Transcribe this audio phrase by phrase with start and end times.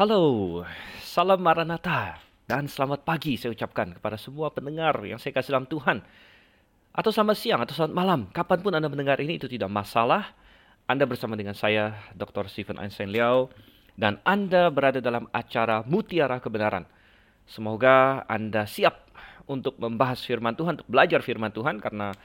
[0.00, 0.64] Halo,
[1.04, 2.16] salam Maranatha
[2.48, 6.00] dan selamat pagi saya ucapkan kepada semua pendengar yang saya kasih dalam Tuhan.
[6.96, 10.32] Atau selamat siang atau selamat malam, kapan pun Anda mendengar ini itu tidak masalah.
[10.88, 12.48] Anda bersama dengan saya, Dr.
[12.48, 13.52] Stephen Einstein Liao,
[13.92, 16.88] dan Anda berada dalam acara Mutiara Kebenaran.
[17.44, 19.04] Semoga Anda siap
[19.52, 22.16] untuk membahas firman Tuhan, untuk belajar firman Tuhan, karena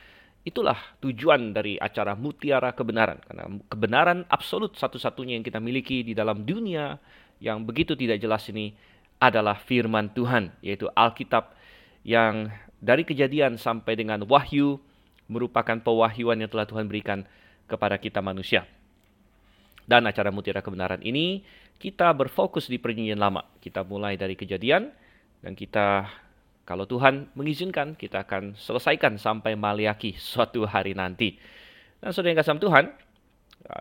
[0.48, 3.20] itulah tujuan dari acara Mutiara Kebenaran.
[3.20, 6.96] Karena kebenaran absolut satu-satunya yang kita miliki di dalam dunia
[7.40, 8.76] yang begitu tidak jelas ini
[9.20, 11.56] adalah firman Tuhan, yaitu Alkitab
[12.06, 12.52] yang
[12.84, 14.78] dari kejadian sampai dengan wahyu
[15.26, 17.26] merupakan pewahyuan yang telah Tuhan berikan
[17.66, 18.70] kepada kita manusia.
[19.86, 21.46] Dan acara Mutiara Kebenaran ini
[21.78, 23.46] kita berfokus di perjanjian lama.
[23.62, 24.90] Kita mulai dari kejadian
[25.42, 26.10] dan kita
[26.66, 31.38] kalau Tuhan mengizinkan kita akan selesaikan sampai Maliaki suatu hari nanti.
[32.02, 32.86] Dan saudara yang kasih Tuhan,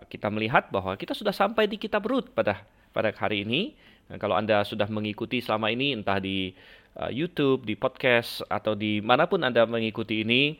[0.09, 3.75] kita melihat bahwa kita sudah sampai di kitab Rut pada pada hari ini.
[4.07, 6.55] Dan kalau Anda sudah mengikuti selama ini, entah di
[6.95, 10.55] uh, YouTube, di podcast, atau di mana pun Anda mengikuti ini,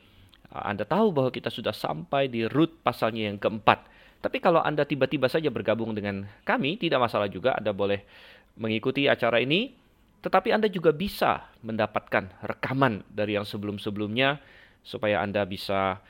[0.51, 3.87] uh, Anda tahu bahwa kita sudah sampai di root pasalnya yang keempat.
[4.19, 8.03] Tapi kalau Anda tiba-tiba saja bergabung dengan kami, tidak masalah juga, Anda boleh
[8.59, 9.71] mengikuti acara ini,
[10.25, 14.41] tetapi Anda juga bisa mendapatkan rekaman dari yang sebelum-sebelumnya,
[14.81, 16.01] supaya Anda bisa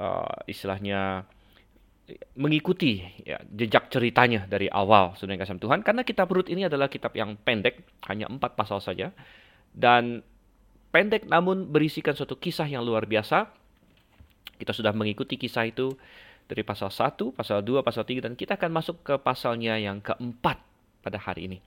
[0.00, 1.28] uh, istilahnya
[2.34, 5.84] mengikuti ya, jejak ceritanya dari awal yang kasih Tuhan.
[5.84, 9.14] Karena kitab Rut ini adalah kitab yang pendek hanya empat pasal saja.
[9.70, 10.24] Dan
[10.90, 13.50] pendek namun berisikan suatu kisah yang luar biasa.
[14.60, 15.96] Kita sudah mengikuti kisah itu
[16.50, 20.58] dari pasal 1, pasal 2, pasal 3 dan kita akan masuk ke pasalnya yang keempat
[21.00, 21.58] pada hari ini.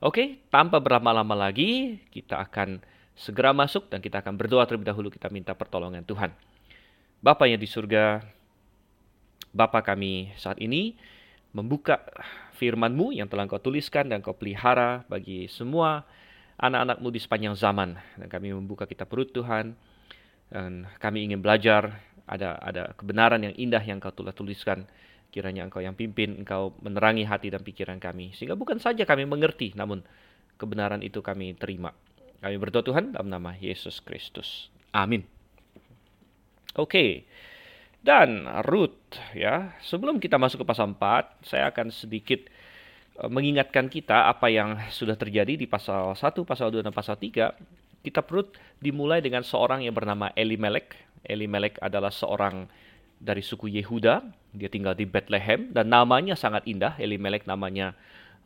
[0.00, 2.80] Oke, tanpa berlama-lama lagi, kita akan
[3.12, 5.12] segera masuk dan kita akan berdoa terlebih dahulu.
[5.12, 6.32] Kita minta pertolongan Tuhan.
[7.20, 8.24] Bapak yang di surga,
[9.50, 10.94] Bapa kami saat ini
[11.50, 12.06] membuka
[12.54, 16.06] firman-Mu yang telah Kau tuliskan dan Kau pelihara bagi semua
[16.60, 17.98] anak-anak-Mu di sepanjang zaman.
[18.20, 19.74] Dan kami membuka kitab perut Tuhan,
[20.50, 21.98] dan kami ingin belajar,
[22.30, 24.86] ada ada kebenaran yang indah yang Kau telah tuliskan.
[25.30, 28.34] Kiranya Engkau yang pimpin, Engkau menerangi hati dan pikiran kami.
[28.34, 30.02] Sehingga bukan saja kami mengerti, namun
[30.58, 31.94] kebenaran itu kami terima.
[32.42, 34.74] Kami berdoa Tuhan dalam nama Yesus Kristus.
[34.90, 35.22] Amin.
[36.74, 36.90] Oke.
[36.90, 37.10] Okay.
[38.00, 38.96] Dan Ruth
[39.36, 42.40] ya, sebelum kita masuk ke pasal 4, saya akan sedikit
[43.20, 47.52] uh, mengingatkan kita apa yang sudah terjadi di pasal 1, pasal 2 dan pasal 3.
[48.00, 50.96] Kita perut dimulai dengan seorang yang bernama Elimelek.
[51.28, 52.64] Elimelek adalah seorang
[53.20, 54.24] dari suku Yehuda,
[54.56, 56.96] dia tinggal di Bethlehem dan namanya sangat indah.
[56.96, 57.92] Elimelek namanya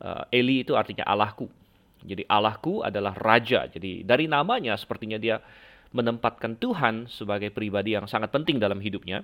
[0.03, 1.47] uh, Eli itu artinya Allahku.
[2.03, 3.71] Jadi Allahku adalah raja.
[3.71, 5.39] Jadi dari namanya sepertinya dia
[5.95, 9.23] menempatkan Tuhan sebagai pribadi yang sangat penting dalam hidupnya.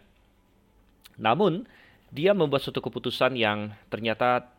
[1.18, 1.68] Namun,
[2.12, 4.52] dia membuat suatu keputusan yang ternyata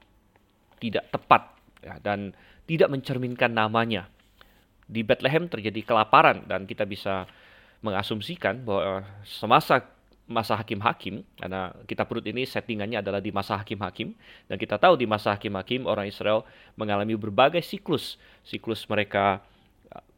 [0.81, 1.53] tidak tepat
[1.85, 2.33] ya, dan
[2.65, 4.09] tidak mencerminkan namanya.
[4.89, 7.29] Di Bethlehem terjadi kelaparan dan kita bisa
[7.85, 9.85] mengasumsikan bahwa semasa
[10.33, 14.15] masa hakim-hakim karena kita perut ini settingannya adalah di masa hakim-hakim
[14.47, 16.47] dan kita tahu di masa hakim-hakim orang Israel
[16.79, 19.43] mengalami berbagai siklus siklus mereka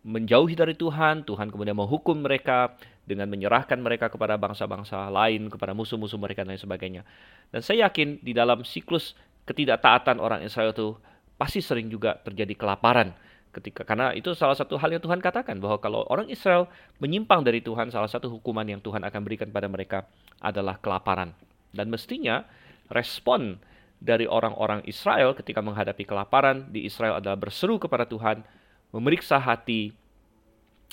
[0.05, 2.77] menjauhi dari Tuhan, Tuhan kemudian menghukum mereka
[3.09, 7.03] dengan menyerahkan mereka kepada bangsa-bangsa lain, kepada musuh-musuh mereka dan lain sebagainya.
[7.49, 9.17] Dan saya yakin di dalam siklus
[9.49, 10.97] ketidaktaatan orang Israel itu
[11.41, 13.13] pasti sering juga terjadi kelaparan
[13.55, 16.67] ketika karena itu salah satu hal yang Tuhan katakan bahwa kalau orang Israel
[16.99, 20.11] menyimpang dari Tuhan, salah satu hukuman yang Tuhan akan berikan pada mereka
[20.43, 21.31] adalah kelaparan.
[21.71, 22.43] Dan mestinya
[22.91, 23.63] respon
[24.03, 28.43] dari orang-orang Israel ketika menghadapi kelaparan di Israel adalah berseru kepada Tuhan,
[28.95, 29.91] memeriksa hati,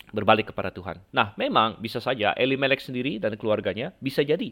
[0.09, 0.97] berbalik kepada Tuhan.
[1.13, 4.49] Nah, memang bisa saja Elimelek sendiri dan keluarganya bisa jadi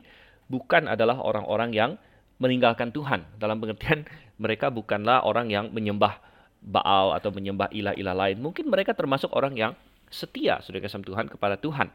[0.50, 1.92] bukan adalah orang-orang yang
[2.38, 3.26] meninggalkan Tuhan.
[3.38, 4.06] Dalam pengertian
[4.44, 6.30] mereka bukanlah orang yang menyembah
[6.60, 8.44] Baal atau menyembah ilah-ilah lain.
[8.44, 9.72] Mungkin mereka termasuk orang yang
[10.12, 11.88] setia sudah kasih Tuhan kepada Tuhan.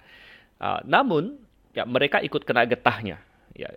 [0.57, 1.37] Uh, namun
[1.77, 3.21] ya mereka ikut kena getahnya.
[3.53, 3.77] Ya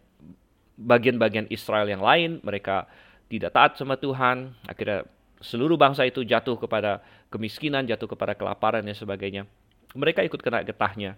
[0.80, 2.88] bagian-bagian Israel yang lain mereka
[3.28, 4.56] tidak taat sama Tuhan.
[4.64, 5.04] Akhirnya
[5.42, 9.46] seluruh bangsa itu jatuh kepada kemiskinan, jatuh kepada kelaparan dan sebagainya.
[9.94, 11.16] Mereka ikut kena getahnya.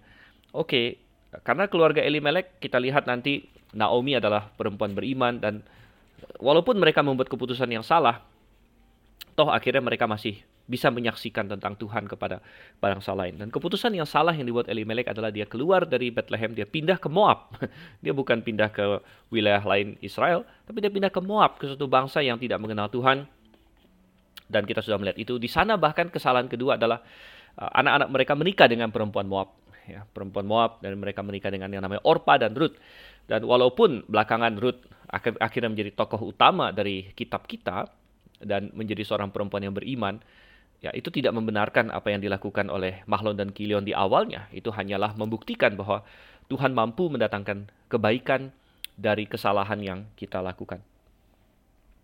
[0.52, 1.00] Oke,
[1.46, 5.62] karena keluarga Elimelek kita lihat nanti Naomi adalah perempuan beriman dan
[6.42, 8.26] walaupun mereka membuat keputusan yang salah,
[9.38, 12.46] toh akhirnya mereka masih bisa menyaksikan tentang Tuhan kepada
[12.78, 13.42] bangsa lain.
[13.42, 17.10] Dan keputusan yang salah yang dibuat Elimelek adalah dia keluar dari Bethlehem, dia pindah ke
[17.10, 17.58] Moab.
[18.06, 19.02] dia bukan pindah ke
[19.34, 23.26] wilayah lain Israel, tapi dia pindah ke Moab, ke suatu bangsa yang tidak mengenal Tuhan,
[24.50, 25.38] dan kita sudah melihat itu.
[25.38, 27.00] Di sana bahkan kesalahan kedua adalah
[27.56, 29.56] uh, anak-anak mereka menikah dengan perempuan Moab,
[29.86, 32.76] ya, perempuan Moab dan mereka menikah dengan yang namanya Orpa dan Ruth.
[33.30, 37.86] Dan walaupun belakangan Ruth akhir akhirnya menjadi tokoh utama dari kitab kita,
[38.40, 40.24] dan menjadi seorang perempuan yang beriman,
[40.80, 44.48] ya itu tidak membenarkan apa yang dilakukan oleh Mahlon dan Kilion di awalnya.
[44.56, 46.08] Itu hanyalah membuktikan bahwa
[46.48, 48.50] Tuhan mampu mendatangkan kebaikan
[48.96, 50.82] dari kesalahan yang kita lakukan.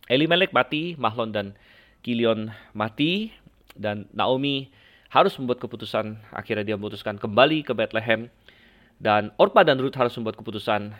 [0.05, 1.57] Elimelek mati, Mahlon dan
[2.05, 3.33] Kilion mati,
[3.73, 4.69] dan Naomi
[5.09, 6.21] harus membuat keputusan.
[6.29, 8.29] Akhirnya dia memutuskan kembali ke Bethlehem.
[9.01, 10.93] Dan Orpa dan Ruth harus membuat keputusan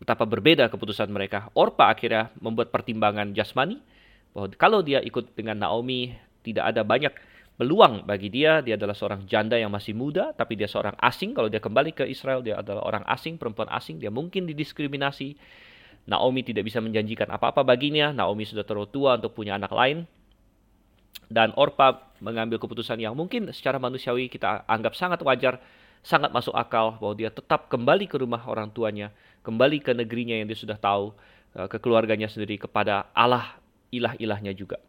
[0.00, 1.48] betapa berbeda keputusan mereka.
[1.56, 3.80] Orpa akhirnya membuat pertimbangan jasmani
[4.36, 6.14] bahwa kalau dia ikut dengan Naomi
[6.46, 7.12] tidak ada banyak
[7.60, 8.64] peluang bagi dia.
[8.64, 11.36] Dia adalah seorang janda yang masih muda, tapi dia seorang asing.
[11.36, 14.00] Kalau dia kembali ke Israel, dia adalah orang asing, perempuan asing.
[14.00, 15.36] Dia mungkin didiskriminasi.
[16.08, 18.14] Naomi tidak bisa menjanjikan apa-apa baginya.
[18.14, 20.08] Naomi sudah terlalu tua untuk punya anak lain.
[21.30, 25.62] Dan Orpa mengambil keputusan yang mungkin secara manusiawi kita anggap sangat wajar,
[26.02, 29.14] sangat masuk akal bahwa dia tetap kembali ke rumah orang tuanya,
[29.46, 31.14] kembali ke negerinya yang dia sudah tahu,
[31.54, 33.56] eh, ke keluarganya sendiri, kepada Allah
[33.94, 34.82] ilah-ilahnya juga.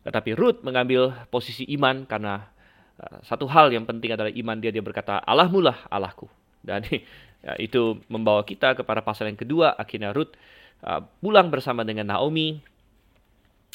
[0.00, 2.48] Tetapi Ruth mengambil posisi iman karena
[2.96, 4.72] uh, satu hal yang penting adalah iman dia.
[4.72, 6.24] Dia berkata, Allahmu lah Allahku.
[6.64, 6.84] Dan
[7.44, 9.76] ya, itu membawa kita kepada pasal yang kedua.
[9.76, 10.32] Akhirnya Ruth
[10.84, 12.64] uh, pulang bersama dengan Naomi.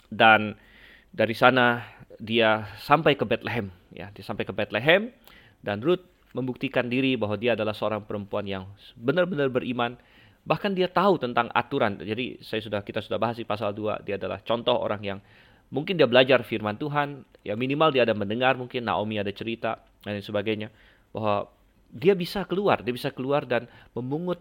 [0.09, 0.57] Dan
[1.15, 1.88] dari sana
[2.19, 3.71] dia sampai ke Bethlehem.
[3.95, 5.15] Ya, dia sampai ke Bethlehem.
[5.63, 6.03] Dan Ruth
[6.35, 8.67] membuktikan diri bahwa dia adalah seorang perempuan yang
[9.00, 9.95] benar-benar beriman.
[10.44, 11.97] Bahkan dia tahu tentang aturan.
[11.97, 14.03] Jadi saya sudah kita sudah bahas di pasal 2.
[14.03, 15.19] Dia adalah contoh orang yang
[15.73, 20.21] Mungkin dia belajar firman Tuhan, ya minimal dia ada mendengar, mungkin Naomi ada cerita dan
[20.21, 20.69] sebagainya
[21.09, 21.50] bahwa
[21.89, 23.65] dia bisa keluar, dia bisa keluar dan
[23.97, 24.39] memungut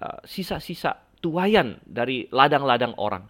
[0.00, 3.28] uh, sisa-sisa uh, tuayan dari ladang-ladang orang.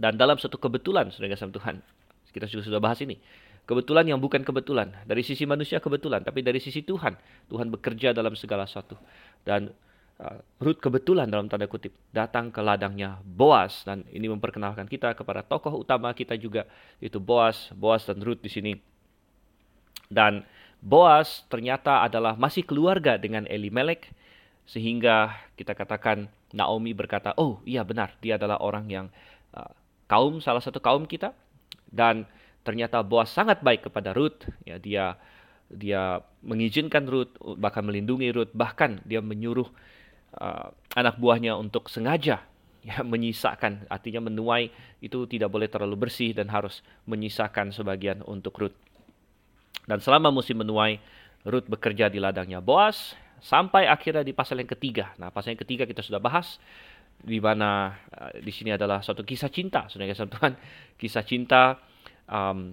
[0.00, 1.84] Dan dalam satu kebetulan, saudara kasih Tuhan,
[2.32, 3.20] kita juga sudah bahas ini.
[3.68, 4.96] Kebetulan yang bukan kebetulan.
[5.04, 7.20] Dari sisi manusia kebetulan, tapi dari sisi Tuhan.
[7.52, 8.96] Tuhan bekerja dalam segala sesuatu.
[9.44, 9.68] Dan
[10.16, 15.44] uh, Ruth kebetulan dalam tanda kutip datang ke ladangnya Boas dan ini memperkenalkan kita kepada
[15.44, 16.64] tokoh utama kita juga
[16.98, 18.72] yaitu Boas, Boas dan Ruth di sini.
[20.08, 20.48] Dan
[20.80, 24.08] Boas ternyata adalah masih keluarga dengan Elimelek
[24.64, 29.06] sehingga kita katakan Naomi berkata, "Oh, iya benar, dia adalah orang yang
[30.10, 31.30] kaum salah satu kaum kita."
[31.86, 32.26] Dan
[32.66, 35.14] ternyata Boas sangat baik kepada Ruth, ya dia
[35.70, 39.70] dia mengizinkan Ruth bahkan melindungi Ruth bahkan dia menyuruh
[40.34, 42.42] uh, anak buahnya untuk sengaja
[42.80, 48.76] ya menyisakan artinya menuai itu tidak boleh terlalu bersih dan harus menyisakan sebagian untuk Ruth.
[49.86, 50.98] Dan selama musim menuai
[51.46, 55.16] Ruth bekerja di ladangnya Boas sampai akhirnya di pasal yang ketiga.
[55.16, 56.60] Nah, pasal yang ketiga kita sudah bahas
[57.20, 60.52] di mana uh, di sini adalah suatu kisah cinta, sudah kisah Tuhan,
[61.00, 61.76] kisah cinta
[62.26, 62.72] um,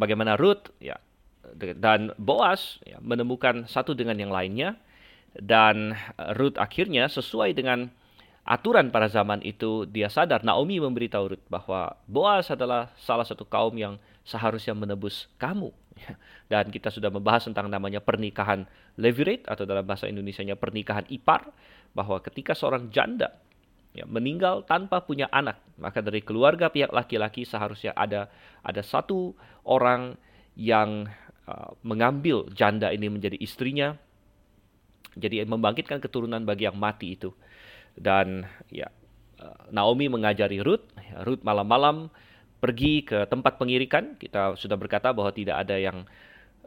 [0.00, 0.96] bagaimana Ruth ya
[1.56, 4.78] dan Boas ya, menemukan satu dengan yang lainnya.
[5.30, 7.86] Dan eh, Ruth akhirnya sesuai dengan
[8.42, 13.78] aturan pada zaman itu dia sadar Naomi memberitahu Ruth bahwa Boaz adalah salah satu kaum
[13.78, 13.94] yang
[14.24, 15.72] seharusnya menebus kamu.
[16.52, 18.64] Dan kita sudah membahas tentang namanya pernikahan
[18.96, 21.50] levirate atau dalam bahasa Indonesia-nya pernikahan ipar
[21.94, 23.34] bahwa ketika seorang janda
[23.92, 28.30] ya, meninggal tanpa punya anak maka dari keluarga pihak laki-laki seharusnya ada
[28.62, 29.34] ada satu
[29.66, 30.14] orang
[30.54, 31.10] yang
[31.50, 33.98] uh, mengambil janda ini menjadi istrinya
[35.18, 37.34] jadi membangkitkan keturunan bagi yang mati itu.
[37.98, 38.86] Dan ya
[39.40, 42.12] eh, Naomi mengajari Ruth, ya, Ruth malam-malam
[42.60, 44.14] pergi ke tempat pengirikan.
[44.20, 46.04] Kita sudah berkata bahwa tidak ada yang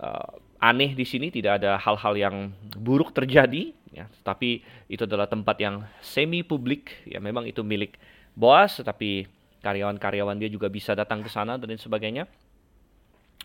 [0.02, 2.36] uh, aneh di sini, tidak ada hal-hal yang
[2.76, 4.10] buruk terjadi, ya.
[4.26, 7.96] Tapi itu adalah tempat yang semi publik, ya memang itu milik
[8.34, 9.30] Boas, tetapi
[9.62, 12.26] karyawan-karyawan dia juga bisa datang ke sana dan sebagainya.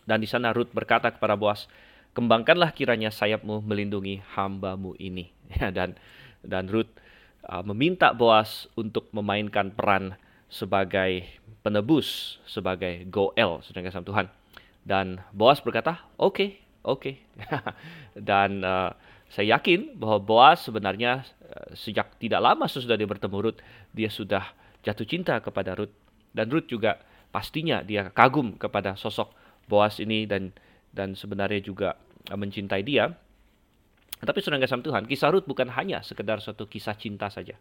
[0.09, 1.69] Dan di sana Ruth berkata kepada Boas,
[2.17, 5.29] kembangkanlah kiranya sayapmu melindungi hambamu ini.
[5.53, 5.93] Ya, dan
[6.41, 6.89] dan Ruth
[7.45, 10.17] uh, meminta Boas untuk memainkan peran
[10.49, 11.29] sebagai
[11.61, 14.27] penebus, sebagai goel, sedangkan sama Tuhan.
[14.81, 16.49] Dan Boas berkata, oke, okay,
[16.81, 17.01] oke.
[17.01, 17.15] Okay.
[18.29, 18.91] dan uh,
[19.29, 23.61] saya yakin bahwa Boas sebenarnya uh, sejak tidak lama sesudah dia bertemu Ruth,
[23.93, 24.43] dia sudah
[24.81, 25.93] jatuh cinta kepada Ruth.
[26.33, 26.97] Dan Ruth juga
[27.29, 29.29] pastinya dia kagum kepada sosok
[29.69, 30.49] Boas ini dan
[30.89, 31.93] dan sebenarnya juga
[32.25, 33.13] eh, mencintai dia.
[34.19, 37.55] Tapi saudara kasih Tuhan, kisah Ruth bukan hanya sekedar suatu kisah cinta saja.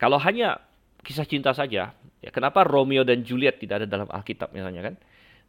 [0.00, 0.62] Kalau hanya
[1.04, 1.92] kisah cinta saja,
[2.24, 4.94] ya kenapa Romeo dan Juliet tidak ada dalam Alkitab misalnya kan?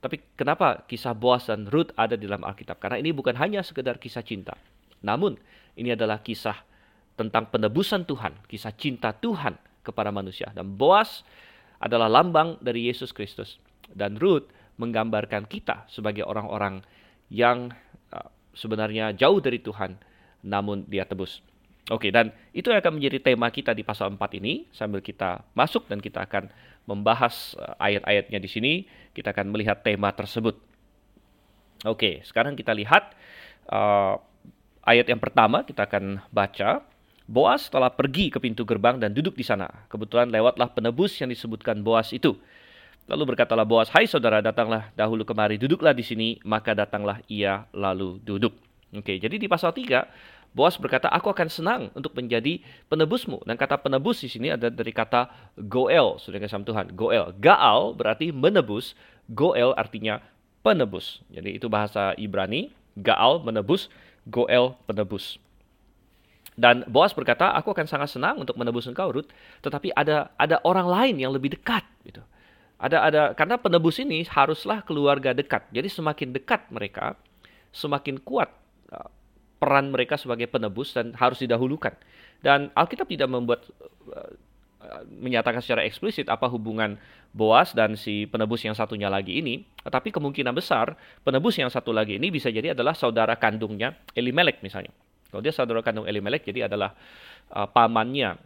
[0.04, 2.78] Tapi kenapa kisah Boaz dan Ruth ada di dalam Alkitab?
[2.78, 4.54] Karena ini bukan hanya sekedar kisah cinta.
[5.02, 5.40] Namun,
[5.80, 6.62] ini adalah kisah
[7.16, 10.52] tentang penebusan Tuhan, kisah cinta Tuhan kepada manusia.
[10.54, 11.26] Dan Boaz
[11.80, 13.58] adalah lambang dari Yesus Kristus.
[13.90, 16.84] Dan Ruth menggambarkan kita sebagai orang-orang
[17.32, 17.72] yang
[18.12, 19.96] uh, sebenarnya jauh dari Tuhan,
[20.46, 21.42] namun dia tebus.
[21.94, 25.86] Oke, dan itu yang akan menjadi tema kita di pasal 4 ini, sambil kita masuk
[25.86, 26.50] dan kita akan
[26.90, 28.74] membahas uh, ayat-ayatnya di sini,
[29.14, 30.58] kita akan melihat tema tersebut.
[31.86, 33.14] Oke, sekarang kita lihat
[33.70, 34.18] uh,
[34.82, 36.82] ayat yang pertama kita akan baca.
[37.26, 39.70] Boas telah pergi ke pintu gerbang dan duduk di sana.
[39.90, 42.38] Kebetulan lewatlah penebus yang disebutkan Boas itu.
[43.06, 48.22] Lalu berkatalah Boas, "Hai saudara, datanglah dahulu kemari, duduklah di sini." Maka datanglah ia lalu
[48.22, 48.54] duduk.
[48.94, 50.06] Oke, jadi di pasal 3
[50.56, 54.96] Boas berkata, "Aku akan senang untuk menjadi penebusmu." Dan kata penebus di sini ada dari
[54.96, 55.28] kata
[55.60, 56.96] goel, saudara kasih Tuhan.
[56.96, 58.96] Goel, gaal berarti menebus,
[59.28, 60.24] goel artinya
[60.64, 61.20] penebus.
[61.28, 63.92] Jadi itu bahasa Ibrani, gaal menebus,
[64.24, 65.44] goel penebus.
[66.56, 69.28] Dan Boas berkata, aku akan sangat senang untuk menebus engkau, Ruth.
[69.60, 72.24] Tetapi ada ada orang lain yang lebih dekat, gitu.
[72.80, 75.68] Ada ada karena penebus ini haruslah keluarga dekat.
[75.76, 77.20] Jadi semakin dekat mereka,
[77.76, 78.48] semakin kuat
[79.58, 81.96] peran mereka sebagai penebus dan harus didahulukan.
[82.44, 83.66] Dan Alkitab tidak membuat
[84.12, 84.34] uh,
[85.10, 87.00] menyatakan secara eksplisit apa hubungan
[87.36, 90.96] Boas dan si penebus yang satunya lagi ini, tetapi kemungkinan besar
[91.26, 94.96] penebus yang satu lagi ini bisa jadi adalah saudara kandungnya Elimelek misalnya.
[95.36, 96.96] Kalau dia saudara kandung Elimelek, jadi adalah
[97.52, 98.40] uh, pamannya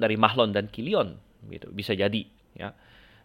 [0.00, 1.20] dari Mahlon dan Kilion,
[1.52, 1.68] gitu.
[1.76, 2.24] Bisa jadi,
[2.56, 2.72] ya.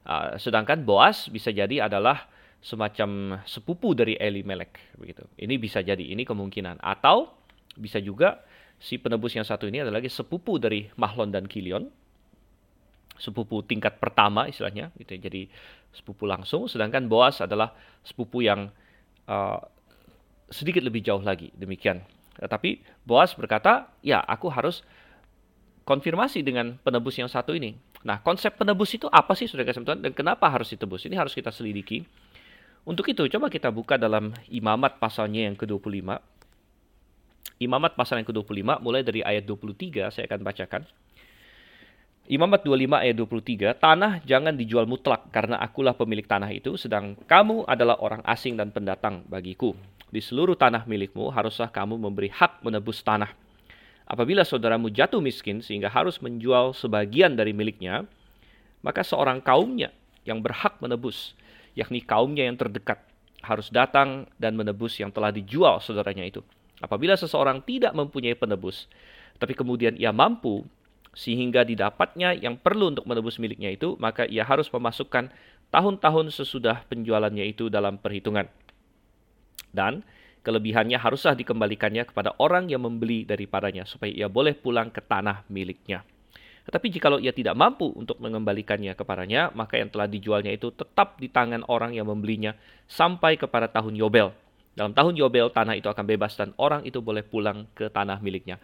[0.03, 2.27] Uh, sedangkan Boas bisa jadi adalah
[2.59, 5.23] semacam sepupu dari Elimelek, begitu.
[5.39, 6.83] Ini bisa jadi, ini kemungkinan.
[6.83, 7.31] Atau
[7.79, 8.43] bisa juga
[8.79, 11.87] si penebus yang satu ini adalah lagi sepupu dari Mahlon dan Kilion,
[13.15, 15.15] sepupu tingkat pertama istilahnya, gitu.
[15.15, 15.47] Jadi
[15.95, 16.67] sepupu langsung.
[16.67, 17.71] Sedangkan Boas adalah
[18.03, 18.67] sepupu yang
[19.27, 19.59] uh,
[20.51, 21.51] sedikit lebih jauh lagi.
[21.55, 22.03] Demikian
[22.47, 24.85] tapi Boas berkata, ya aku harus
[25.83, 27.75] konfirmasi dengan penebus yang satu ini.
[28.05, 31.03] Nah, konsep penebus itu apa sih, saudara kasih dan kenapa harus ditebus?
[31.09, 32.05] Ini harus kita selidiki.
[32.87, 36.19] Untuk itu, coba kita buka dalam imamat pasalnya yang ke-25.
[37.59, 40.83] Imamat pasal yang ke-25, mulai dari ayat 23, saya akan bacakan.
[42.29, 47.65] Imamat 25 ayat 23, tanah jangan dijual mutlak karena akulah pemilik tanah itu, sedang kamu
[47.65, 49.73] adalah orang asing dan pendatang bagiku
[50.09, 53.29] di seluruh tanah milikmu, haruslah kamu memberi hak menebus tanah.
[54.09, 58.09] Apabila saudaramu jatuh miskin sehingga harus menjual sebagian dari miliknya,
[58.81, 59.93] maka seorang kaumnya
[60.25, 61.37] yang berhak menebus,
[61.79, 62.99] yakni kaumnya yang terdekat,
[63.39, 66.43] harus datang dan menebus yang telah dijual saudaranya itu.
[66.83, 68.91] Apabila seseorang tidak mempunyai penebus,
[69.39, 70.67] tapi kemudian ia mampu
[71.15, 75.31] sehingga didapatnya yang perlu untuk menebus miliknya itu, maka ia harus memasukkan
[75.73, 78.47] tahun-tahun sesudah penjualannya itu dalam perhitungan.
[79.73, 80.05] Dan
[80.43, 86.05] kelebihannya haruslah dikembalikannya kepada orang yang membeli daripadanya supaya ia boleh pulang ke tanah miliknya.
[86.69, 91.25] Tetapi jikalau ia tidak mampu untuk mengembalikannya kepadanya, maka yang telah dijualnya itu tetap di
[91.25, 92.53] tangan orang yang membelinya
[92.85, 94.29] sampai kepada tahun Yobel.
[94.77, 98.61] Dalam tahun Yobel, tanah itu akan bebas dan orang itu boleh pulang ke tanah miliknya.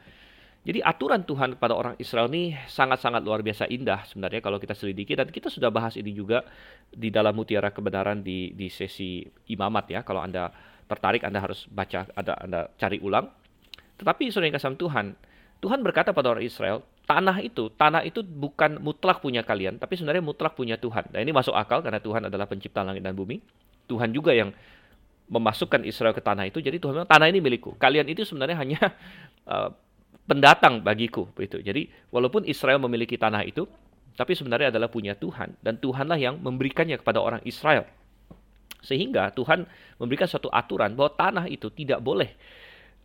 [0.62, 5.18] Jadi aturan Tuhan kepada orang Israel ini sangat-sangat luar biasa indah sebenarnya kalau kita selidiki
[5.18, 6.46] dan kita sudah bahas ini juga
[6.90, 10.00] di dalam mutiara kebenaran di di sesi imamat ya.
[10.06, 10.54] Kalau Anda
[10.86, 13.34] tertarik Anda harus baca, ada Anda cari ulang.
[13.98, 15.06] Tetapi saudara yang kasih Tuhan,
[15.62, 20.26] Tuhan berkata pada orang Israel, tanah itu, tanah itu bukan mutlak punya kalian, tapi sebenarnya
[20.26, 21.14] mutlak punya Tuhan.
[21.14, 23.40] Dan ini masuk akal karena Tuhan adalah pencipta langit dan bumi.
[23.86, 24.50] Tuhan juga yang
[25.30, 26.62] memasukkan Israel ke tanah itu.
[26.62, 27.78] Jadi Tuhan bilang, tanah ini milikku.
[27.78, 28.80] Kalian itu sebenarnya hanya
[29.46, 29.70] uh,
[30.30, 31.30] pendatang bagiku.
[31.34, 31.62] Begitu.
[31.62, 33.70] Jadi walaupun Israel memiliki tanah itu,
[34.18, 35.58] tapi sebenarnya adalah punya Tuhan.
[35.62, 37.86] Dan Tuhanlah yang memberikannya kepada orang Israel.
[38.86, 39.66] Sehingga Tuhan
[39.98, 42.30] memberikan suatu aturan bahwa tanah itu tidak boleh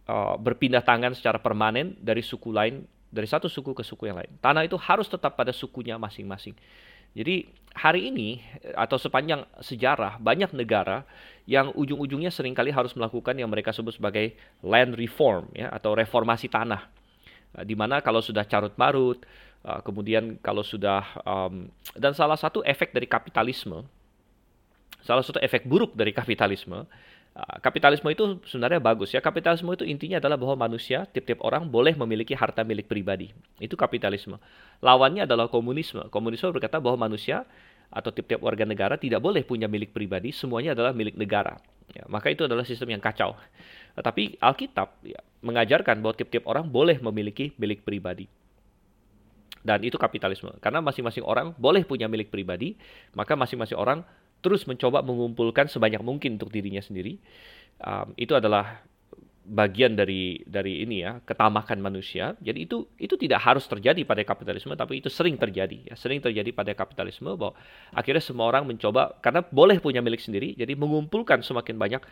[0.08, 4.30] uh, berpindah tangan secara permanen dari suku lain, dari satu suku ke suku yang lain.
[4.38, 6.54] Tanah itu harus tetap pada sukunya masing-masing.
[7.10, 8.38] Jadi hari ini
[8.78, 11.02] atau sepanjang sejarah banyak negara
[11.42, 16.46] yang ujung-ujungnya sering kali harus melakukan yang mereka sebut sebagai land reform ya atau reformasi
[16.46, 16.86] tanah.
[17.50, 19.26] Uh, di mana kalau sudah carut marut,
[19.66, 21.66] uh, kemudian kalau sudah um,
[21.98, 23.82] dan salah satu efek dari kapitalisme
[25.04, 26.84] salah satu efek buruk dari kapitalisme.
[27.30, 29.22] Ah, kapitalisme itu sebenarnya bagus ya.
[29.22, 33.30] Kapitalisme itu intinya adalah bahwa manusia, tiap-tiap orang boleh memiliki harta milik pribadi.
[33.62, 34.42] Itu kapitalisme.
[34.82, 36.10] Lawannya adalah komunisme.
[36.10, 37.46] Komunisme berkata bahwa manusia
[37.90, 41.58] atau tiap-tiap warga negara tidak boleh punya milik pribadi, semuanya adalah milik negara.
[41.94, 43.34] Ya, maka itu adalah sistem yang kacau.
[43.94, 48.26] Tetapi Alkitab ya, mengajarkan bahwa tiap-tiap orang boleh memiliki milik pribadi.
[49.60, 50.50] Dan itu kapitalisme.
[50.58, 52.74] Karena masing-masing orang boleh punya milik pribadi,
[53.12, 54.02] maka masing-masing orang
[54.40, 57.20] terus mencoba mengumpulkan sebanyak mungkin untuk dirinya sendiri.
[57.80, 58.84] Um, itu adalah
[59.40, 62.36] bagian dari dari ini ya ketamakan manusia.
[62.44, 65.92] Jadi itu itu tidak harus terjadi pada kapitalisme, tapi itu sering terjadi.
[65.92, 67.56] Ya, sering terjadi pada kapitalisme bahwa
[67.92, 72.02] akhirnya semua orang mencoba karena boleh punya milik sendiri, jadi mengumpulkan semakin banyak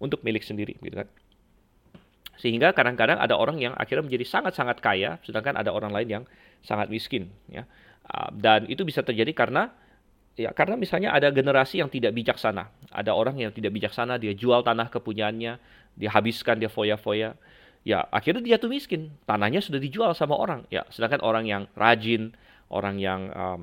[0.00, 1.08] untuk milik sendiri, gitu kan.
[2.38, 6.24] Sehingga kadang-kadang ada orang yang akhirnya menjadi sangat-sangat kaya, sedangkan ada orang lain yang
[6.62, 7.28] sangat miskin.
[7.50, 7.68] Ya
[8.08, 9.68] Uh, dan itu bisa terjadi karena
[10.38, 12.70] ya karena misalnya ada generasi yang tidak bijaksana.
[12.94, 15.52] Ada orang yang tidak bijaksana, dia jual tanah kepunyaannya,
[15.98, 17.34] dia habiskan, dia foya-foya.
[17.82, 19.10] Ya, akhirnya dia jatuh miskin.
[19.26, 20.62] Tanahnya sudah dijual sama orang.
[20.70, 22.38] Ya, sedangkan orang yang rajin,
[22.70, 23.60] orang yang um,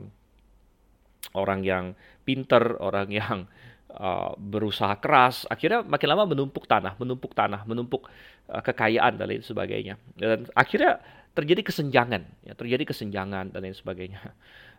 [1.31, 1.85] orang yang
[2.27, 3.47] pinter, orang yang
[3.95, 8.11] uh, berusaha keras, akhirnya makin lama menumpuk tanah, menumpuk tanah, menumpuk
[8.51, 9.95] uh, kekayaan dan lain sebagainya.
[10.19, 10.99] Dan akhirnya
[11.35, 14.19] terjadi kesenjangan, ya, terjadi kesenjangan dan lain sebagainya.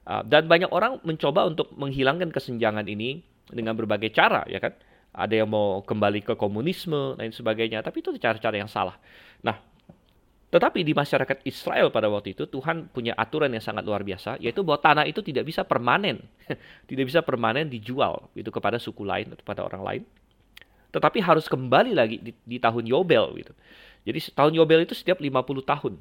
[0.06, 4.70] Uh, dan banyak orang mencoba untuk menghilangkan kesenjangan ini dengan berbagai cara, ya kan?
[5.10, 8.94] Ada yang mau kembali ke komunisme lain sebagainya, tapi itu cara-cara yang salah.
[9.42, 9.58] Nah,
[10.46, 14.62] tetapi di masyarakat Israel pada waktu itu Tuhan punya aturan yang sangat luar biasa, yaitu
[14.62, 16.22] bahwa tanah itu tidak bisa permanen,
[16.90, 20.02] tidak bisa permanen dijual itu kepada suku lain atau kepada orang lain,
[20.94, 23.52] tetapi harus kembali lagi di, di tahun Yobel gitu.
[24.06, 25.98] Jadi tahun Yobel itu setiap 50 tahun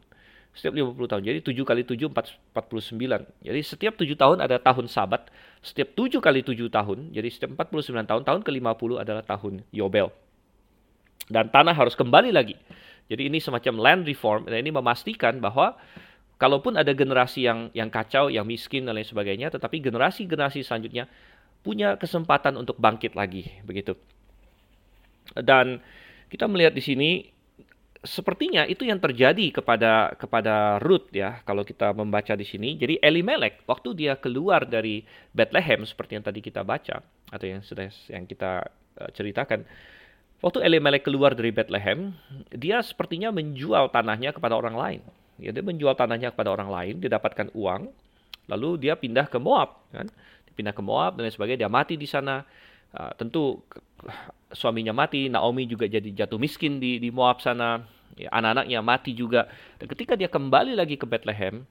[0.55, 1.21] setiap 50 tahun.
[1.27, 3.43] Jadi 7 kali 7 49.
[3.43, 5.27] Jadi setiap 7 tahun ada tahun sabat.
[5.59, 10.13] Setiap 7 kali 7 tahun, jadi setiap 49 tahun, tahun ke-50 adalah tahun Yobel.
[11.27, 12.55] Dan tanah harus kembali lagi.
[13.11, 15.77] Jadi ini semacam land reform dan ini memastikan bahwa
[16.41, 21.05] kalaupun ada generasi yang yang kacau, yang miskin dan lain sebagainya, tetapi generasi-generasi selanjutnya
[21.65, 23.97] punya kesempatan untuk bangkit lagi, begitu.
[25.33, 25.81] Dan
[26.29, 27.09] kita melihat di sini
[28.05, 32.77] sepertinya itu yang terjadi kepada kepada Ruth ya kalau kita membaca di sini.
[32.77, 37.01] Jadi Elimelek waktu dia keluar dari Bethlehem seperti yang tadi kita baca
[37.33, 38.69] atau yang sudah yang kita
[39.01, 39.65] uh, ceritakan.
[40.39, 42.13] Waktu Elimelek keluar dari Bethlehem,
[42.53, 45.01] dia sepertinya menjual tanahnya kepada orang lain.
[45.41, 47.89] Ya, dia menjual tanahnya kepada orang lain, dia dapatkan uang,
[48.45, 50.05] lalu dia pindah ke Moab, kan?
[50.53, 51.65] pindah ke Moab dan sebagainya.
[51.65, 52.45] Dia mati di sana.
[52.95, 53.59] Uh, tentu
[54.53, 59.49] suaminya mati, Naomi juga jadi jatuh miskin di di Moab sana ya, anak-anaknya mati juga.
[59.81, 61.65] Dan ketika dia kembali lagi ke Bethlehem,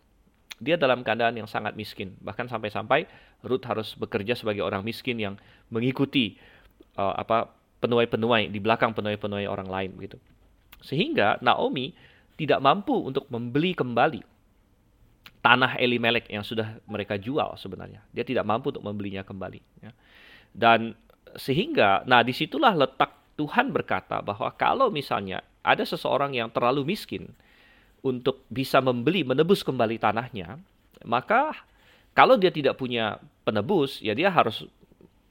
[0.58, 2.14] dia dalam keadaan yang sangat miskin.
[2.22, 3.06] Bahkan sampai-sampai
[3.46, 5.34] Ruth harus bekerja sebagai orang miskin yang
[5.70, 6.38] mengikuti
[6.98, 7.50] uh, apa
[7.82, 10.16] penuai-penuai di belakang penuai-penuai orang lain gitu.
[10.80, 11.92] Sehingga Naomi
[12.34, 14.22] tidak mampu untuk membeli kembali
[15.44, 18.00] tanah Elimelek yang sudah mereka jual sebenarnya.
[18.16, 19.60] Dia tidak mampu untuk membelinya kembali.
[19.84, 19.92] Ya.
[20.56, 20.96] Dan
[21.36, 27.32] sehingga, nah di situlah letak Tuhan berkata bahwa kalau misalnya ada seseorang yang terlalu miskin
[28.04, 30.60] untuk bisa membeli, menebus kembali tanahnya,
[31.08, 31.56] maka
[32.12, 34.68] kalau dia tidak punya penebus, ya dia harus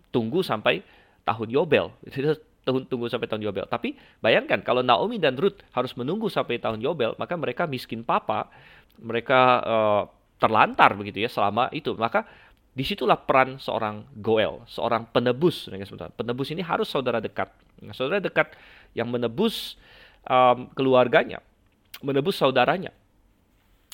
[0.10, 0.82] tunggu sampai
[1.24, 1.94] tahun Yobel.
[2.64, 3.68] tunggu sampai tahun Yobel.
[3.70, 3.94] Tapi
[4.24, 8.50] bayangkan kalau Naomi dan Ruth harus menunggu sampai tahun Yobel, maka mereka miskin papa,
[8.98, 10.04] mereka uh,
[10.42, 11.94] terlantar begitu ya selama itu.
[11.96, 12.24] Maka
[12.74, 15.70] di situlah peran seorang Goel, seorang penebus.
[16.18, 17.52] Penebus ini harus saudara dekat.
[17.94, 18.56] Saudara dekat
[18.98, 19.78] yang menebus
[20.28, 21.40] um, keluarganya,
[22.04, 22.92] menebus saudaranya,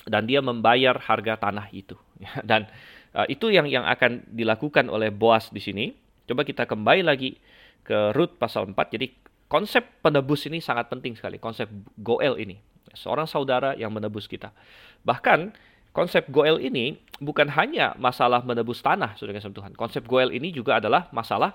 [0.06, 1.94] dan dia membayar harga tanah itu.
[2.48, 2.66] dan
[3.14, 5.94] uh, itu yang yang akan dilakukan oleh Boas di sini.
[6.30, 7.34] Coba kita kembali lagi
[7.82, 8.94] ke Rut pasal 4.
[8.94, 9.10] Jadi
[9.50, 11.66] konsep penebus ini sangat penting sekali, konsep
[11.98, 12.54] Goel ini.
[12.94, 14.54] Seorang saudara yang menebus kita.
[15.02, 15.54] Bahkan
[15.90, 19.74] konsep Goel ini bukan hanya masalah menebus tanah, kasih Tuhan.
[19.74, 21.54] Konsep Goel ini juga adalah masalah,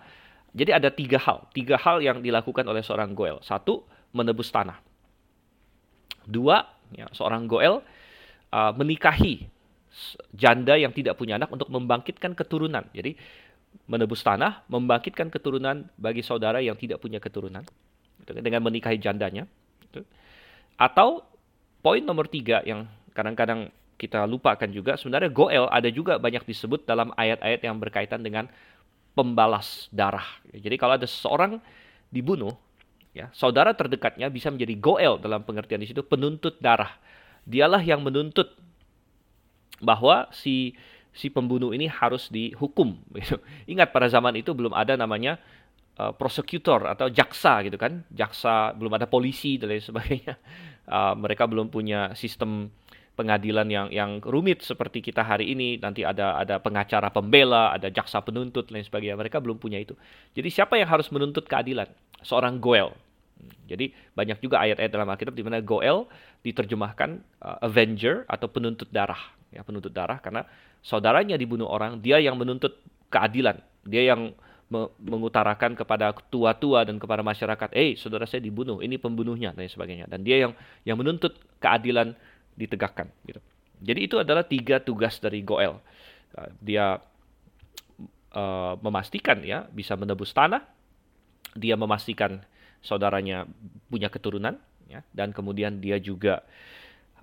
[0.55, 1.47] jadi ada tiga hal.
[1.51, 3.39] Tiga hal yang dilakukan oleh seorang Goel.
[3.43, 3.83] Satu,
[4.15, 4.79] menebus tanah.
[6.23, 6.63] Dua,
[6.95, 7.83] ya, seorang Goel
[8.49, 9.45] uh, menikahi
[10.31, 12.87] janda yang tidak punya anak untuk membangkitkan keturunan.
[12.95, 13.19] Jadi
[13.85, 17.67] menebus tanah, membangkitkan keturunan bagi saudara yang tidak punya keturunan
[18.23, 19.43] gitu dengan menikahi jandanya.
[19.83, 20.07] Gitu.
[20.79, 21.23] Atau
[21.83, 27.15] poin nomor tiga yang kadang-kadang kita lupakan juga, sebenarnya Goel ada juga banyak disebut dalam
[27.15, 28.51] ayat-ayat yang berkaitan dengan
[29.15, 30.27] pembalas darah.
[30.51, 31.63] Jadi kalau ada seseorang
[32.11, 32.51] dibunuh,
[33.15, 36.91] ya saudara terdekatnya bisa menjadi goel dalam pengertian di situ penuntut darah.
[37.47, 38.51] Dialah yang menuntut
[39.79, 40.75] bahwa si
[41.15, 42.99] si pembunuh ini harus dihukum.
[43.15, 43.39] Gitu.
[43.73, 45.39] Ingat pada zaman itu belum ada namanya
[45.95, 50.35] uh, prosecutor atau jaksa gitu kan, jaksa belum ada polisi dan lain sebagainya.
[50.85, 52.69] Uh, mereka belum punya sistem
[53.17, 58.21] pengadilan yang yang rumit seperti kita hari ini nanti ada ada pengacara pembela ada jaksa
[58.21, 59.95] penuntut lain sebagainya mereka belum punya itu
[60.35, 61.89] jadi siapa yang harus menuntut keadilan
[62.21, 62.93] seorang goel
[63.65, 66.05] jadi banyak juga ayat-ayat dalam Alkitab di mana Goel
[66.45, 67.09] diterjemahkan
[67.41, 69.19] uh, avenger atau penuntut darah,
[69.49, 70.45] ya penuntut darah karena
[70.85, 72.77] saudaranya dibunuh orang, dia yang menuntut
[73.09, 74.33] keadilan, dia yang
[74.65, 80.09] me mengutarakan kepada tua-tua dan kepada masyarakat, "Eh, saudara saya dibunuh, ini pembunuhnya" dan sebagainya.
[80.09, 80.53] Dan dia yang
[80.85, 82.17] yang menuntut keadilan
[82.57, 83.41] ditegakkan gitu.
[83.85, 85.77] Jadi itu adalah tiga tugas dari Goel.
[86.33, 86.97] Uh, dia
[88.33, 90.65] uh, memastikan ya bisa menebus tanah,
[91.53, 92.41] dia memastikan
[92.85, 93.49] saudaranya
[93.89, 96.45] punya keturunan, ya, dan kemudian dia juga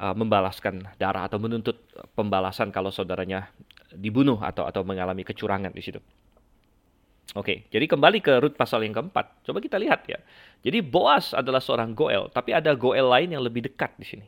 [0.03, 1.79] uh, membalaskan darah atau menuntut
[2.19, 3.49] pembalasan kalau saudaranya
[3.95, 6.03] dibunuh atau atau mengalami kecurangan di situ.
[7.33, 9.47] Oke, jadi kembali ke Rut pasal yang keempat.
[9.47, 10.21] Coba kita lihat ya.
[10.61, 14.27] Jadi Boas adalah seorang Goel, tapi ada Goel lain yang lebih dekat di sini.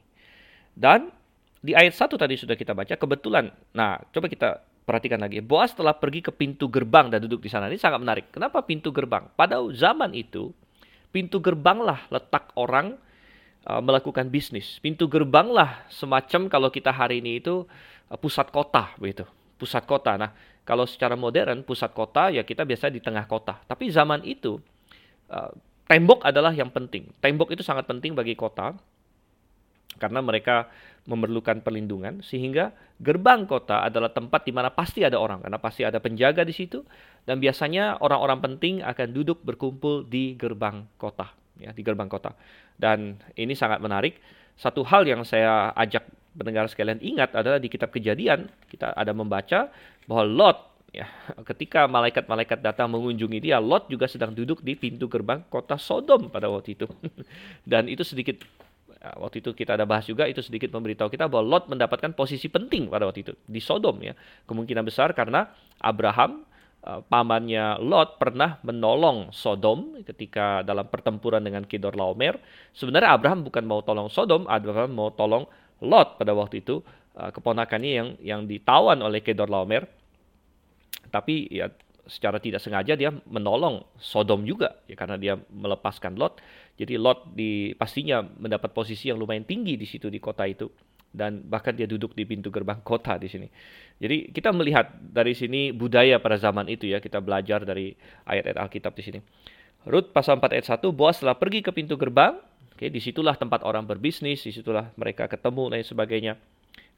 [0.72, 1.12] Dan
[1.60, 3.52] di ayat satu tadi sudah kita baca, kebetulan.
[3.76, 5.44] Nah, coba kita perhatikan lagi.
[5.44, 7.68] Boas telah pergi ke pintu gerbang dan duduk di sana.
[7.68, 8.32] Ini sangat menarik.
[8.32, 9.28] Kenapa pintu gerbang?
[9.36, 10.52] Pada zaman itu,
[11.14, 12.98] pintu gerbanglah letak orang
[13.70, 14.82] uh, melakukan bisnis.
[14.82, 17.62] Pintu gerbanglah semacam kalau kita hari ini itu
[18.10, 19.22] uh, pusat kota begitu.
[19.54, 20.12] Pusat kota.
[20.18, 20.34] Nah,
[20.66, 23.62] kalau secara modern pusat kota ya kita biasa di tengah kota.
[23.62, 24.58] Tapi zaman itu
[25.30, 25.54] uh,
[25.86, 27.14] tembok adalah yang penting.
[27.22, 28.74] Tembok itu sangat penting bagi kota
[29.94, 30.66] karena mereka
[31.06, 36.00] memerlukan perlindungan sehingga gerbang kota adalah tempat di mana pasti ada orang karena pasti ada
[36.02, 36.82] penjaga di situ
[37.24, 42.34] dan biasanya orang-orang penting akan duduk berkumpul di gerbang kota ya di gerbang kota.
[42.74, 44.18] Dan ini sangat menarik.
[44.54, 49.70] Satu hal yang saya ajak pendengar sekalian ingat adalah di kitab Kejadian kita ada membaca
[50.06, 50.58] bahwa Lot
[50.94, 51.10] ya
[51.42, 56.46] ketika malaikat-malaikat datang mengunjungi dia Lot juga sedang duduk di pintu gerbang kota Sodom pada
[56.50, 56.86] waktu itu
[57.70, 58.42] dan itu sedikit
[58.86, 62.46] ya, waktu itu kita ada bahas juga itu sedikit memberitahu kita bahwa Lot mendapatkan posisi
[62.46, 64.14] penting pada waktu itu di Sodom ya
[64.46, 65.50] kemungkinan besar karena
[65.82, 66.46] Abraham
[66.84, 72.36] pamannya Lot pernah menolong Sodom ketika dalam pertempuran dengan Kedor Laomer.
[72.76, 75.48] Sebenarnya Abraham bukan mau tolong Sodom Abraham mau tolong
[75.80, 76.84] Lot pada waktu itu.
[77.14, 79.88] Uh, keponakannya yang yang ditawan oleh Kedor Laomer.
[81.08, 81.72] Tapi ya
[82.04, 86.44] secara tidak sengaja dia menolong Sodom juga ya karena dia melepaskan Lot.
[86.76, 90.68] Jadi Lot di pastinya mendapat posisi yang lumayan tinggi di situ di kota itu
[91.14, 93.46] dan bahkan dia duduk di pintu gerbang kota di sini.
[94.02, 97.94] Jadi kita melihat dari sini budaya pada zaman itu ya, kita belajar dari
[98.26, 99.20] ayat-ayat Alkitab di sini.
[99.86, 102.34] Rut pasal 4 ayat 1, Boas telah pergi ke pintu gerbang
[102.74, 106.34] Oke, di situlah tempat orang berbisnis, di situlah mereka ketemu dan sebagainya.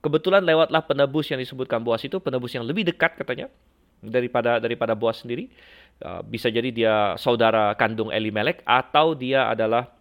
[0.00, 3.52] Kebetulan lewatlah penebus yang disebutkan Boas itu penebus yang lebih dekat katanya
[4.00, 5.52] daripada daripada Boas sendiri.
[6.00, 9.92] Uh, bisa jadi dia saudara kandung Elimelek atau dia adalah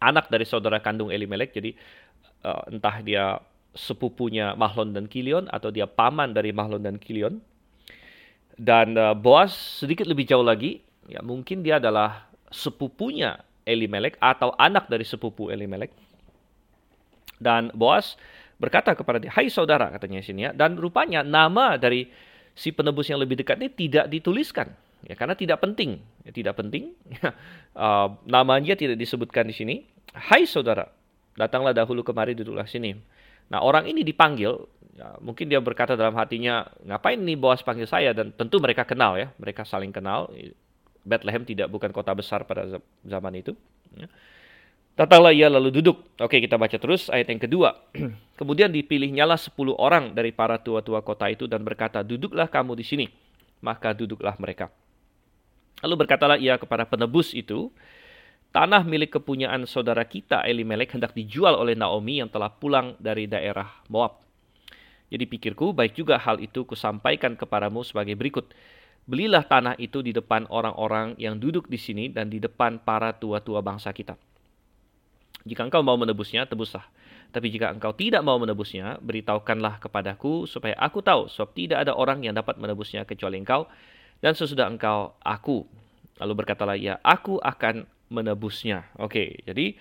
[0.00, 1.52] anak dari saudara kandung Elimelek.
[1.52, 1.76] Jadi
[2.44, 3.38] uh, entah dia
[3.72, 7.40] sepupunya Mahlon dan Kilion atau dia paman dari Mahlon dan Kilion.
[8.60, 14.92] Dan uh, Boas sedikit lebih jauh lagi, ya mungkin dia adalah sepupunya Elimelek atau anak
[14.92, 15.90] dari sepupu Elimelek.
[17.40, 18.14] Dan Boas
[18.60, 20.50] berkata kepada dia, "Hai saudara," katanya sini ya.
[20.52, 22.06] Dan rupanya nama dari
[22.52, 24.68] si penebus yang lebih dekat ini tidak dituliskan.
[25.02, 26.94] Ya, karena tidak penting, ya, tidak penting.
[27.74, 29.74] uh, namanya tidak disebutkan di sini.
[30.14, 30.86] Hai saudara,
[31.36, 32.96] datanglah dahulu kemari duduklah sini.
[33.52, 34.56] Nah orang ini dipanggil,
[34.96, 38.16] ya, mungkin dia berkata dalam hatinya, ngapain nih Boas panggil saya?
[38.16, 40.32] Dan tentu mereka kenal ya, mereka saling kenal.
[41.02, 43.52] Bethlehem tidak bukan kota besar pada zaman itu.
[43.98, 44.06] Ya.
[44.92, 46.04] Datanglah ia lalu duduk.
[46.20, 47.74] Oke, kita baca terus ayat yang kedua.
[48.38, 53.06] Kemudian dipilihnyalah sepuluh orang dari para tua-tua kota itu dan berkata, duduklah kamu di sini.
[53.64, 54.68] Maka duduklah mereka.
[55.80, 57.72] Lalu berkatalah ia kepada penebus itu,
[58.52, 63.80] tanah milik kepunyaan saudara kita Elimelek hendak dijual oleh Naomi yang telah pulang dari daerah
[63.88, 64.20] Moab.
[65.12, 68.48] Jadi pikirku, baik juga hal itu kusampaikan kepadamu sebagai berikut.
[69.04, 73.60] Belilah tanah itu di depan orang-orang yang duduk di sini dan di depan para tua-tua
[73.60, 74.16] bangsa kita.
[75.42, 76.86] Jika engkau mau menebusnya, tebuslah.
[77.32, 82.22] Tapi jika engkau tidak mau menebusnya, beritahukanlah kepadaku supaya aku tahu, sebab tidak ada orang
[82.22, 83.66] yang dapat menebusnya kecuali engkau,
[84.22, 85.66] dan sesudah engkau, aku.
[86.22, 88.84] Lalu berkatalah ia, aku akan menebusnya.
[89.00, 89.74] Oke, jadi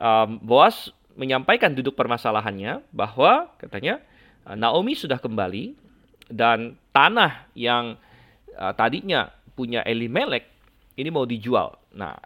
[0.00, 4.00] um, Boas menyampaikan duduk permasalahannya bahwa katanya
[4.46, 5.74] Naomi sudah kembali
[6.32, 8.00] dan tanah yang
[8.56, 10.48] uh, tadinya punya Elimelek
[10.96, 11.76] ini mau dijual.
[11.92, 12.16] Nah,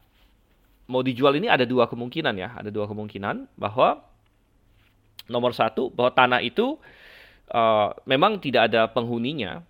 [0.90, 4.02] mau dijual ini ada dua kemungkinan ya, ada dua kemungkinan bahwa
[5.30, 6.74] nomor satu bahwa tanah itu
[7.54, 9.62] uh, memang tidak ada penghuninya.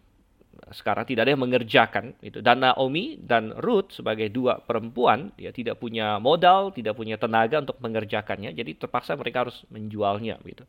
[0.68, 2.44] Sekarang tidak ada yang mengerjakan itu.
[2.44, 7.80] Dan Naomi dan Ruth sebagai dua perempuan dia tidak punya modal, tidak punya tenaga untuk
[7.80, 8.52] mengerjakannya.
[8.52, 10.68] Jadi terpaksa mereka harus menjualnya gitu.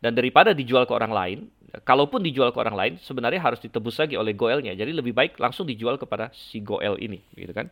[0.00, 1.38] Dan daripada dijual ke orang lain,
[1.84, 4.72] kalaupun dijual ke orang lain, sebenarnya harus ditebus lagi oleh goelnya.
[4.72, 7.68] Jadi lebih baik langsung dijual kepada si goel ini, gitu kan?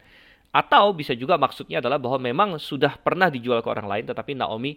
[0.52, 4.76] Atau bisa juga maksudnya adalah bahwa memang sudah pernah dijual ke orang lain, tetapi Naomi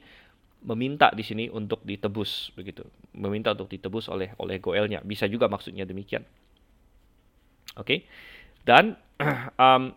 [0.63, 2.87] meminta di sini untuk ditebus, begitu.
[3.19, 5.03] Meminta untuk ditebus oleh oleh goelnya.
[5.03, 6.23] Bisa juga maksudnya demikian.
[7.77, 7.85] Oke.
[7.85, 7.99] Okay?
[8.61, 8.97] Dan
[9.57, 9.93] um,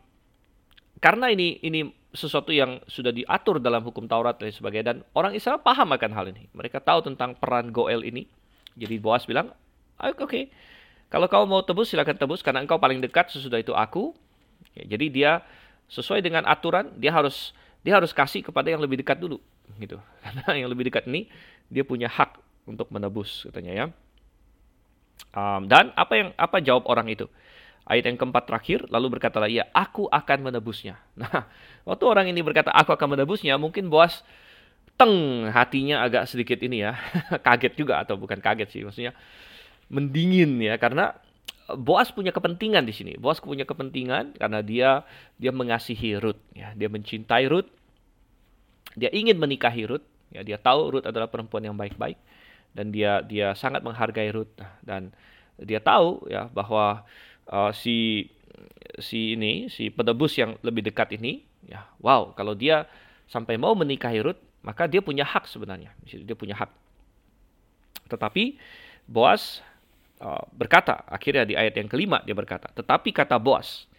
[1.00, 5.58] karena ini ini sesuatu yang sudah diatur dalam hukum Taurat dan sebagainya dan orang Israel
[5.58, 6.46] paham akan hal ini.
[6.54, 8.24] Mereka tahu tentang peran Goel ini.
[8.78, 9.50] Jadi Boas bilang,
[9.98, 10.50] oke, okay.
[11.10, 14.14] kalau kau mau tebus silakan tebus karena engkau paling dekat sesudah itu aku.
[14.74, 15.32] Ya, jadi dia
[15.90, 17.52] sesuai dengan aturan dia harus
[17.84, 19.38] dia harus kasih kepada yang lebih dekat dulu
[19.78, 20.00] gitu.
[20.24, 21.28] Karena yang lebih dekat ini
[21.68, 23.86] dia punya hak untuk menebus katanya ya.
[25.34, 27.26] Um, dan apa yang apa jawab orang itu?
[27.84, 30.96] Ayat yang keempat terakhir, lalu berkatalah ia, aku akan menebusnya.
[31.20, 31.46] Nah,
[31.84, 34.24] waktu orang ini berkata, aku akan menebusnya, mungkin Boas
[34.96, 36.96] teng hatinya agak sedikit ini ya,
[37.46, 39.12] kaget juga atau bukan kaget sih, maksudnya
[39.92, 41.12] mendingin ya, karena
[41.64, 43.12] Boas punya kepentingan di sini.
[43.16, 45.00] Boas punya kepentingan karena dia
[45.40, 47.68] dia mengasihi Ruth, ya, dia mencintai Ruth,
[48.96, 52.16] dia ingin menikahi Ruth, ya, dia tahu Ruth adalah perempuan yang baik-baik
[52.74, 54.50] dan dia dia sangat menghargai Ruth
[54.82, 55.14] dan
[55.56, 57.06] dia tahu ya bahwa
[57.50, 58.28] uh, si
[59.00, 62.86] si ini si penebus yang lebih dekat ini, ya, wow, kalau dia
[63.26, 65.92] sampai mau menikahi Ruth, maka dia punya hak sebenarnya.
[66.04, 66.70] Dia punya hak.
[68.08, 68.56] Tetapi
[69.04, 69.60] Boas
[70.14, 73.90] Uh, berkata, akhirnya di ayat yang kelima dia berkata, tetapi kata bos,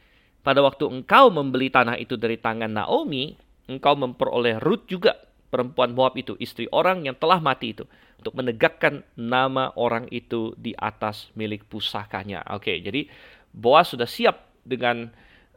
[0.48, 3.36] pada waktu engkau membeli tanah itu dari tangan Naomi,
[3.68, 5.20] engkau memperoleh Ruth juga
[5.52, 7.84] perempuan Moab itu, istri orang yang telah mati itu,
[8.16, 12.48] untuk menegakkan nama orang itu di atas milik pusakanya.
[12.56, 13.12] Oke, jadi
[13.56, 15.08] Boas sudah siap dengan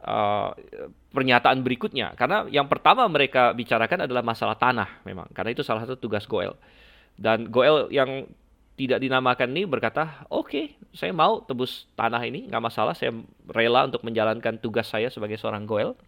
[0.07, 0.55] uh,
[1.11, 5.99] pernyataan berikutnya, karena yang pertama mereka bicarakan adalah masalah tanah, memang, karena itu salah satu
[5.99, 6.55] tugas Goel.
[7.19, 8.23] Dan Goel yang
[8.79, 13.11] tidak dinamakan ini berkata, oke, okay, saya mau tebus tanah ini, nggak masalah, saya
[13.51, 15.99] rela untuk menjalankan tugas saya sebagai seorang goel.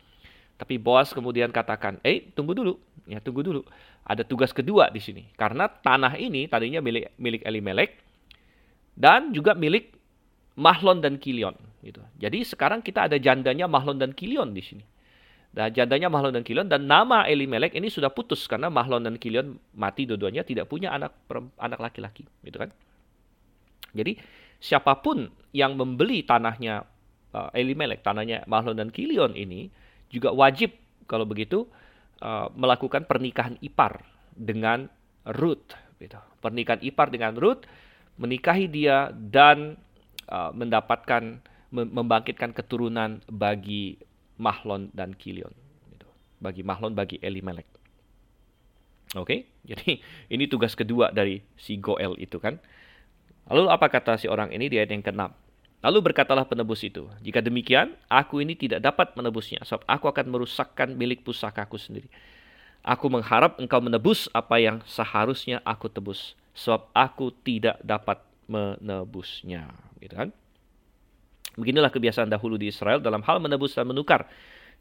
[0.56, 2.80] Tapi Boas kemudian katakan, eh tunggu dulu,
[3.12, 3.68] ya tunggu dulu.
[4.08, 8.00] Ada tugas kedua di sini, karena tanah ini tadinya milik milik Elimelek
[8.96, 9.92] dan juga milik
[10.56, 11.71] Mahlon dan Kilion.
[11.82, 12.02] Gitu.
[12.22, 14.86] Jadi sekarang kita ada jandanya Mahlon dan Kilion di sini.
[15.52, 19.60] Dan jandanya Mahlon dan Kilion dan nama Elimelek ini sudah putus karena Mahlon dan Kilion
[19.76, 21.12] mati dua-duanya tidak punya anak
[21.60, 22.72] anak laki-laki, gitu kan?
[23.92, 24.16] Jadi
[24.64, 26.88] siapa pun yang membeli tanahnya
[27.36, 29.68] uh, Elimelek, tanahnya Mahlon dan Kilion ini
[30.08, 30.72] juga wajib
[31.04, 31.68] kalau begitu
[32.24, 34.88] uh, melakukan pernikahan ipar dengan
[35.36, 36.16] Ruth, gitu.
[36.40, 37.68] Pernikahan ipar dengan Ruth,
[38.16, 39.76] menikahi dia dan
[40.32, 43.96] uh, mendapatkan membangkitkan keturunan bagi
[44.36, 45.56] Mahlon dan Kilion.
[45.96, 46.08] Gitu.
[46.44, 47.68] Bagi Mahlon, bagi Elimelek.
[49.20, 49.40] Oke, okay?
[49.68, 50.00] jadi
[50.34, 52.60] ini tugas kedua dari si Goel itu kan.
[53.52, 55.24] Lalu apa kata si orang ini di ayat yang ke-6?
[55.82, 60.94] Lalu berkatalah penebus itu, jika demikian, aku ini tidak dapat menebusnya, sebab aku akan merusakkan
[60.94, 62.06] milik pusakaku sendiri.
[62.86, 69.74] Aku mengharap engkau menebus apa yang seharusnya aku tebus, sebab aku tidak dapat menebusnya.
[69.98, 70.30] Gitu kan?
[71.60, 74.28] Beginilah kebiasaan dahulu di Israel dalam hal menebus dan menukar.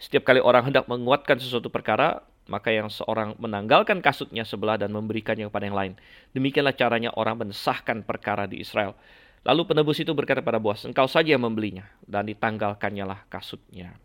[0.01, 5.51] Setiap kali orang hendak menguatkan sesuatu perkara, maka yang seorang menanggalkan kasutnya sebelah dan memberikannya
[5.51, 5.93] kepada yang lain.
[6.33, 8.97] Demikianlah caranya orang mensahkan perkara di Israel.
[9.45, 13.97] Lalu penebus itu berkata pada bos, engkau saja yang membelinya dan ditanggalkannya lah kasutnya.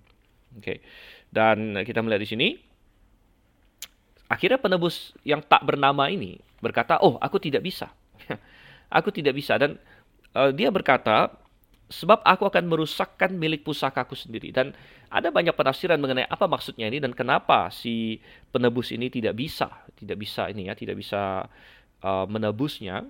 [0.55, 0.63] Oke.
[0.63, 0.77] Okay.
[1.27, 2.47] Dan kita melihat di sini
[4.31, 7.91] akhirnya penebus yang tak bernama ini berkata, "Oh, aku tidak bisa."
[8.97, 9.75] aku tidak bisa dan
[10.35, 11.35] uh, dia berkata,
[11.85, 14.49] sebab aku akan merusakkan milik pusakaku sendiri.
[14.49, 14.73] Dan
[15.09, 18.17] ada banyak penafsiran mengenai apa maksudnya ini dan kenapa si
[18.49, 21.45] penebus ini tidak bisa, tidak bisa ini ya, tidak bisa
[22.01, 23.05] uh, menebusnya.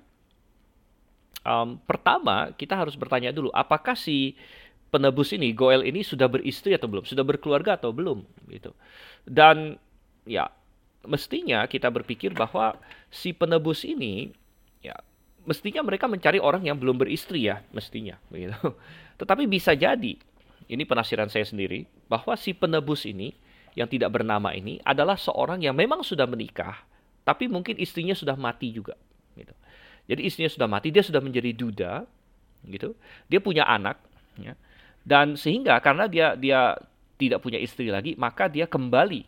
[1.46, 4.34] Um, pertama, kita harus bertanya dulu, apakah si
[4.90, 8.74] penebus ini, Goel ini sudah beristri atau belum, sudah berkeluarga atau belum, gitu.
[9.30, 9.78] Dan
[10.26, 10.50] ya,
[11.06, 12.76] mestinya kita berpikir bahwa
[13.14, 14.34] si penebus ini
[14.82, 14.98] ya
[15.46, 18.58] mestinya mereka mencari orang yang belum beristri ya, mestinya begitu.
[19.22, 20.18] Tetapi bisa jadi,
[20.66, 23.32] ini penafsiran saya sendiri, bahwa si penebus ini
[23.78, 26.84] yang tidak bernama ini adalah seorang yang memang sudah menikah,
[27.24, 28.98] tapi mungkin istrinya sudah mati juga,
[29.38, 29.54] gitu.
[30.06, 31.94] Jadi istrinya sudah mati, dia sudah menjadi duda,
[32.66, 32.98] gitu.
[33.30, 34.02] Dia punya anak,
[34.42, 34.54] ya.
[35.06, 36.74] Dan sehingga karena dia dia
[37.16, 39.22] tidak punya istri lagi, maka dia kembali,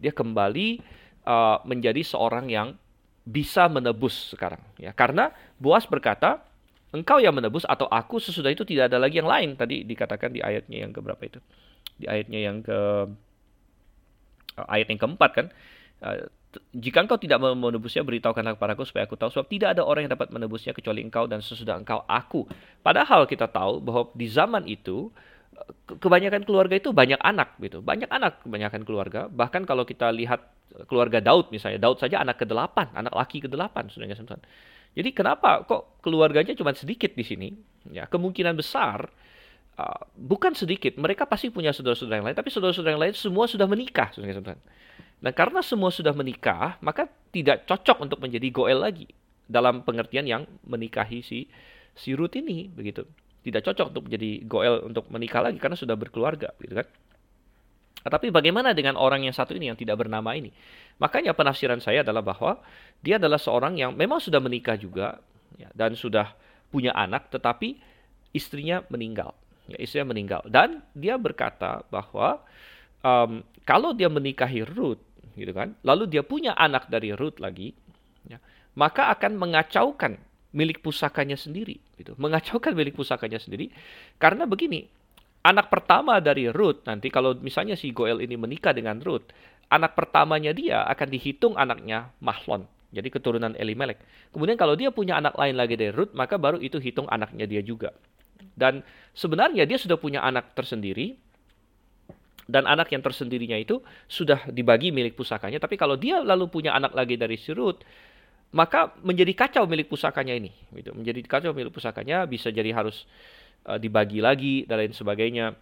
[0.00, 0.80] dia kembali
[1.28, 2.74] uh, menjadi seorang yang
[3.28, 4.96] bisa menebus sekarang ya.
[4.96, 5.28] Karena
[5.60, 6.40] Boas berkata
[6.96, 9.52] engkau yang menebus atau aku sesudah itu tidak ada lagi yang lain.
[9.52, 11.40] Tadi dikatakan di ayatnya yang keberapa itu?
[12.00, 12.80] Di ayatnya yang ke
[14.56, 15.46] eh, ayat yang keempat kan?
[15.98, 16.30] Uh,
[16.72, 20.32] jika engkau tidak menebusnya beritahukanlah kepadaku supaya aku tahu sebab tidak ada orang yang dapat
[20.32, 22.48] menebusnya kecuali engkau dan sesudah engkau aku.
[22.80, 25.12] Padahal kita tahu bahwa di zaman itu
[26.00, 27.84] kebanyakan keluarga itu banyak anak gitu.
[27.84, 29.20] Banyak anak kebanyakan keluarga.
[29.28, 30.40] Bahkan kalau kita lihat
[30.86, 34.40] keluarga Daud misalnya, Daud saja anak ke-8, anak laki ke-8 saudara teman
[34.92, 37.48] Jadi kenapa kok keluarganya cuma sedikit di sini?
[37.88, 39.08] Ya, kemungkinan besar
[39.78, 43.66] uh, bukan sedikit, mereka pasti punya saudara-saudara yang lain, tapi saudara-saudara yang lain semua sudah
[43.70, 44.58] menikah, saudara
[45.18, 49.10] Nah, karena semua sudah menikah, maka tidak cocok untuk menjadi goel lagi
[49.48, 51.48] dalam pengertian yang menikahi si
[51.96, 53.08] si Ruth ini begitu
[53.42, 56.86] tidak cocok untuk menjadi goel untuk menikah lagi karena sudah berkeluarga gitu kan.
[58.02, 60.54] Tetapi bagaimana dengan orang yang satu ini yang tidak bernama ini?
[61.02, 62.62] Makanya penafsiran saya adalah bahwa
[63.02, 65.18] dia adalah seorang yang memang sudah menikah juga
[65.58, 66.34] ya, dan sudah
[66.70, 67.78] punya anak, tetapi
[68.34, 69.34] istrinya meninggal.
[69.68, 72.40] Ya, istrinya meninggal dan dia berkata bahwa
[73.04, 75.02] um, kalau dia menikahi Ruth,
[75.36, 77.76] gitu kan, lalu dia punya anak dari Ruth lagi,
[78.24, 78.40] ya,
[78.72, 80.16] maka akan mengacaukan
[80.56, 82.16] milik pusakanya sendiri, gitu.
[82.16, 83.68] Mengacaukan milik pusakanya sendiri
[84.16, 84.88] karena begini,
[85.48, 89.32] anak pertama dari Ruth nanti kalau misalnya si Goel ini menikah dengan Ruth,
[89.72, 92.68] anak pertamanya dia akan dihitung anaknya Mahlon.
[92.88, 94.00] Jadi keturunan Elimelek.
[94.32, 97.60] Kemudian kalau dia punya anak lain lagi dari Ruth, maka baru itu hitung anaknya dia
[97.60, 97.92] juga.
[98.56, 98.80] Dan
[99.12, 101.20] sebenarnya dia sudah punya anak tersendiri,
[102.48, 105.60] dan anak yang tersendirinya itu sudah dibagi milik pusakanya.
[105.60, 107.84] Tapi kalau dia lalu punya anak lagi dari si Ruth,
[108.56, 110.48] maka menjadi kacau milik pusakanya ini.
[110.72, 110.96] Gitu.
[110.96, 113.04] Menjadi kacau milik pusakanya bisa jadi harus
[113.76, 115.52] dibagi lagi dan lain sebagainya.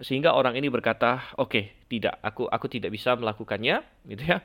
[0.00, 4.40] Sehingga orang ini berkata oke okay, tidak aku aku tidak bisa melakukannya gitu ya.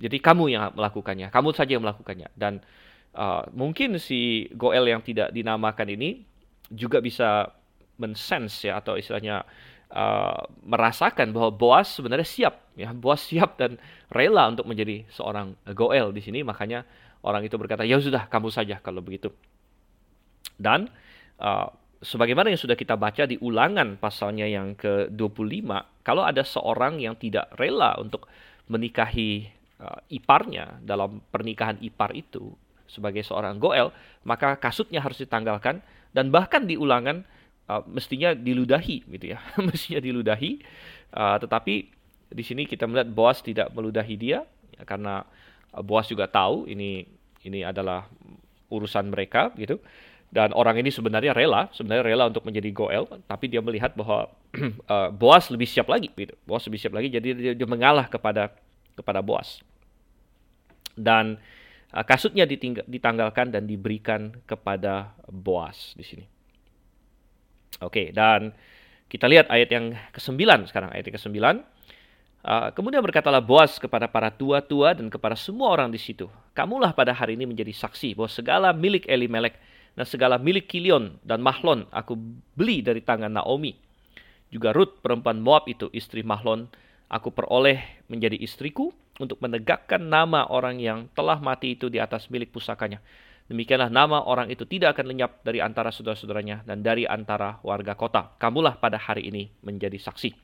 [0.00, 2.32] Jadi kamu yang melakukannya kamu saja yang melakukannya.
[2.32, 2.64] Dan
[3.12, 6.24] uh, mungkin si Goel yang tidak dinamakan ini
[6.72, 7.52] juga bisa
[8.00, 9.44] mensense ya atau istilahnya
[9.92, 12.92] uh, merasakan bahwa Boas sebenarnya siap ya.
[12.96, 13.76] Boas siap dan
[14.08, 16.40] rela untuk menjadi seorang Goel di sini.
[16.40, 16.88] Makanya
[17.20, 19.28] orang itu berkata ya sudah kamu saja kalau begitu.
[20.56, 20.88] Dan
[21.36, 21.68] uh,
[22.06, 25.66] sebagaimana yang sudah kita baca di ulangan pasalnya yang ke-25,
[26.06, 28.30] kalau ada seorang yang tidak rela untuk
[28.70, 29.50] menikahi
[29.82, 32.54] uh, iparnya dalam pernikahan ipar itu
[32.86, 33.90] sebagai seorang goel,
[34.22, 35.82] maka kasutnya harus ditanggalkan
[36.14, 37.26] dan bahkan di ulangan
[37.66, 40.62] uh, mestinya diludahi gitu ya, mestinya diludahi.
[41.10, 41.90] Uh, tetapi
[42.30, 44.46] di sini kita melihat Boas tidak meludahi dia
[44.78, 45.26] ya, karena
[45.82, 47.04] Boas juga tahu ini
[47.42, 48.06] ini adalah
[48.70, 49.82] urusan mereka gitu.
[50.26, 54.26] Dan orang ini sebenarnya rela, sebenarnya rela untuk menjadi Goel, tapi dia melihat bahwa
[54.90, 56.34] uh, Boas lebih siap lagi, gitu.
[56.44, 58.52] Boas lebih siap lagi, jadi dia, mengalah kepada
[58.98, 59.62] kepada Boas.
[60.98, 61.38] Dan
[61.94, 62.44] uh, kasutnya
[62.84, 66.24] ditanggalkan dan diberikan kepada Boas di sini.
[67.80, 68.50] Oke, dan
[69.06, 71.38] kita lihat ayat yang ke-9 sekarang, ayat yang ke-9.
[72.46, 76.26] Uh, kemudian berkatalah Boas kepada para tua-tua dan kepada semua orang di situ.
[76.54, 79.58] Kamulah pada hari ini menjadi saksi bahwa segala milik Elimelek
[79.96, 82.14] dan segala milik Kilion dan Mahlon aku
[82.52, 83.72] beli dari tangan Naomi.
[84.52, 86.68] Juga Ruth perempuan Moab itu istri Mahlon
[87.08, 92.52] aku peroleh menjadi istriku untuk menegakkan nama orang yang telah mati itu di atas milik
[92.52, 93.00] pusakanya.
[93.46, 98.34] Demikianlah nama orang itu tidak akan lenyap dari antara saudara-saudaranya dan dari antara warga kota.
[98.42, 100.34] Kamulah pada hari ini menjadi saksi.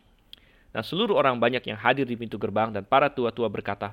[0.73, 3.93] Dan seluruh orang banyak yang hadir di pintu gerbang dan para tua-tua berkata,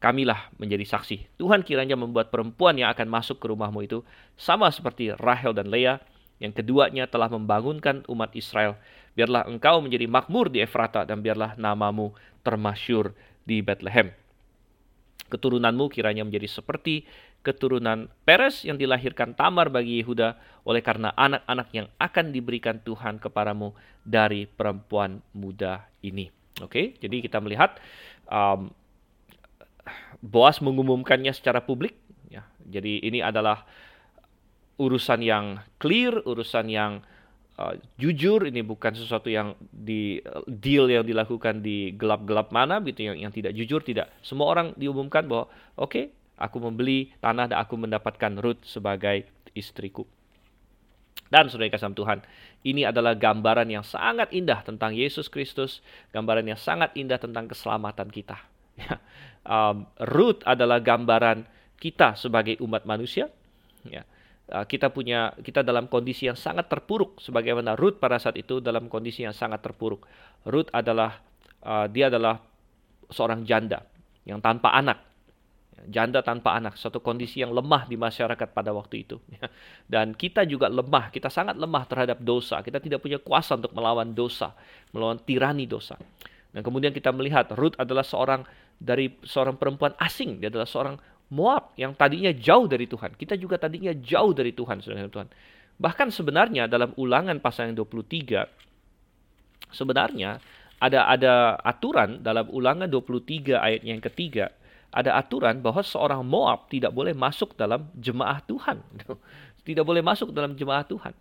[0.00, 1.36] kamilah menjadi saksi.
[1.36, 4.00] Tuhan kiranya membuat perempuan yang akan masuk ke rumahmu itu
[4.34, 6.00] sama seperti Rahel dan Leah
[6.40, 8.80] yang keduanya telah membangunkan umat Israel.
[9.12, 13.12] Biarlah engkau menjadi makmur di Efrata dan biarlah namamu termasyur
[13.44, 14.08] di Bethlehem.
[15.28, 17.06] Keturunanmu kiranya menjadi seperti
[17.44, 23.76] keturunan Peres yang dilahirkan Tamar bagi Yehuda oleh karena anak-anak yang akan diberikan Tuhan kepadamu
[24.02, 26.32] dari perempuan muda ini.
[26.60, 27.80] Oke, jadi kita melihat
[28.28, 28.68] um,
[30.20, 31.96] Boas mengumumkannya secara publik.
[32.28, 33.64] Ya, jadi ini adalah
[34.80, 37.00] urusan yang clear, urusan yang
[37.60, 38.48] uh, jujur.
[38.48, 43.52] Ini bukan sesuatu yang di deal yang dilakukan di gelap-gelap mana, gitu yang yang tidak
[43.56, 43.80] jujur.
[43.84, 44.24] Tidak.
[44.24, 46.04] Semua orang diumumkan bahwa oke, okay,
[46.40, 50.08] aku membeli tanah dan aku mendapatkan Ruth sebagai istriku.
[51.30, 52.26] Dan saudara kasih Tuhan,
[52.66, 55.78] ini adalah gambaran yang sangat indah tentang Yesus Kristus,
[56.10, 58.34] gambaran yang sangat indah tentang keselamatan kita.
[59.46, 61.46] um, Ruth adalah gambaran
[61.80, 63.32] kita sebagai umat manusia.
[63.88, 64.04] Ya.
[64.50, 68.90] Uh, kita punya kita dalam kondisi yang sangat terpuruk sebagaimana Ruth pada saat itu dalam
[68.90, 70.04] kondisi yang sangat terpuruk.
[70.44, 71.22] Ruth adalah
[71.62, 72.42] uh, dia adalah
[73.10, 73.86] seorang janda
[74.26, 75.06] yang tanpa anak.
[75.80, 79.16] Janda tanpa anak, suatu kondisi yang lemah di masyarakat pada waktu itu.
[79.92, 82.60] Dan kita juga lemah, kita sangat lemah terhadap dosa.
[82.60, 84.52] Kita tidak punya kuasa untuk melawan dosa,
[84.92, 85.96] melawan tirani dosa.
[86.52, 88.44] Dan kemudian kita melihat Ruth adalah seorang
[88.80, 90.40] dari seorang perempuan asing.
[90.40, 90.96] Dia adalah seorang
[91.30, 93.14] Moab yang tadinya jauh dari Tuhan.
[93.14, 95.30] Kita juga tadinya jauh dari Tuhan, Tuhan.
[95.78, 98.50] Bahkan sebenarnya dalam ulangan pasal yang 23,
[99.70, 100.42] sebenarnya
[100.82, 104.50] ada ada aturan dalam ulangan 23 ayat yang ketiga,
[104.90, 108.82] ada aturan bahwa seorang Moab tidak boleh masuk dalam jemaah Tuhan.
[109.60, 111.12] Tidak boleh masuk dalam jemaah Tuhan.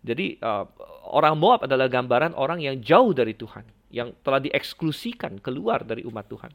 [0.00, 0.62] Jadi uh,
[1.10, 6.24] orang Moab adalah gambaran orang yang jauh dari Tuhan, yang telah dieksklusikan keluar dari umat
[6.30, 6.54] Tuhan.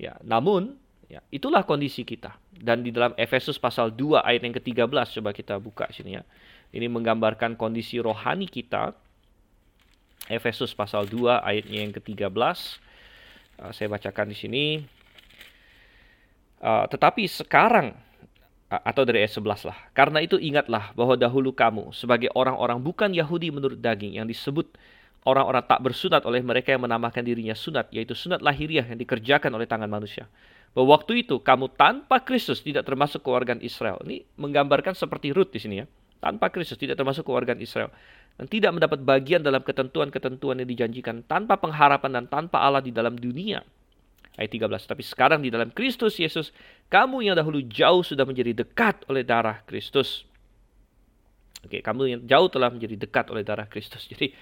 [0.00, 0.80] Ya, namun
[1.12, 2.40] ya, itulah kondisi kita.
[2.56, 6.24] Dan di dalam Efesus pasal 2 ayat yang ke-13 coba kita buka sini ya.
[6.72, 8.96] Ini menggambarkan kondisi rohani kita
[10.32, 12.32] Efesus pasal 2 ayatnya yang ke-13.
[13.60, 14.64] Uh, saya bacakan di sini.
[16.64, 17.92] Uh, tetapi sekarang
[18.70, 19.78] atau dari ayat 11 lah.
[19.90, 24.70] Karena itu ingatlah bahwa dahulu kamu sebagai orang-orang bukan Yahudi menurut daging yang disebut
[25.28, 29.68] orang-orang tak bersunat oleh mereka yang menamakan dirinya sunat, yaitu sunat lahiriah yang dikerjakan oleh
[29.68, 30.28] tangan manusia.
[30.72, 33.98] Bahwa waktu itu kamu tanpa Kristus tidak termasuk keluarga Israel.
[34.06, 35.86] Ini menggambarkan seperti Ruth di sini ya.
[36.20, 37.90] Tanpa Kristus tidak termasuk keluarga Israel.
[38.38, 43.18] Dan tidak mendapat bagian dalam ketentuan-ketentuan yang dijanjikan tanpa pengharapan dan tanpa Allah di dalam
[43.18, 43.60] dunia
[44.38, 44.88] ayat 13.
[44.88, 46.54] Tapi sekarang di dalam Kristus Yesus,
[46.88, 50.24] kamu yang dahulu jauh sudah menjadi dekat oleh darah Kristus.
[51.60, 54.08] Oke, kamu yang jauh telah menjadi dekat oleh darah Kristus.
[54.08, 54.32] Jadi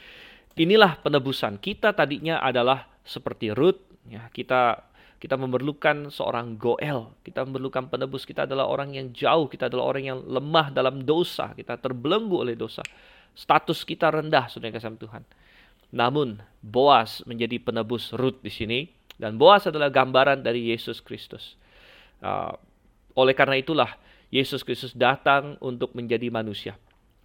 [0.56, 1.58] inilah penebusan.
[1.58, 4.88] Kita tadinya adalah seperti Ruth, ya, kita
[5.18, 8.22] kita memerlukan seorang goel, kita memerlukan penebus.
[8.22, 12.54] Kita adalah orang yang jauh, kita adalah orang yang lemah dalam dosa, kita terbelenggu oleh
[12.54, 12.86] dosa.
[13.34, 15.26] Status kita rendah, sudah kasih Tuhan.
[15.90, 18.80] Namun Boas menjadi penebus Ruth di sini
[19.18, 21.58] dan Boas adalah gambaran dari Yesus Kristus.
[22.22, 22.54] Uh,
[23.18, 23.98] oleh karena itulah
[24.30, 26.78] Yesus Kristus datang untuk menjadi manusia.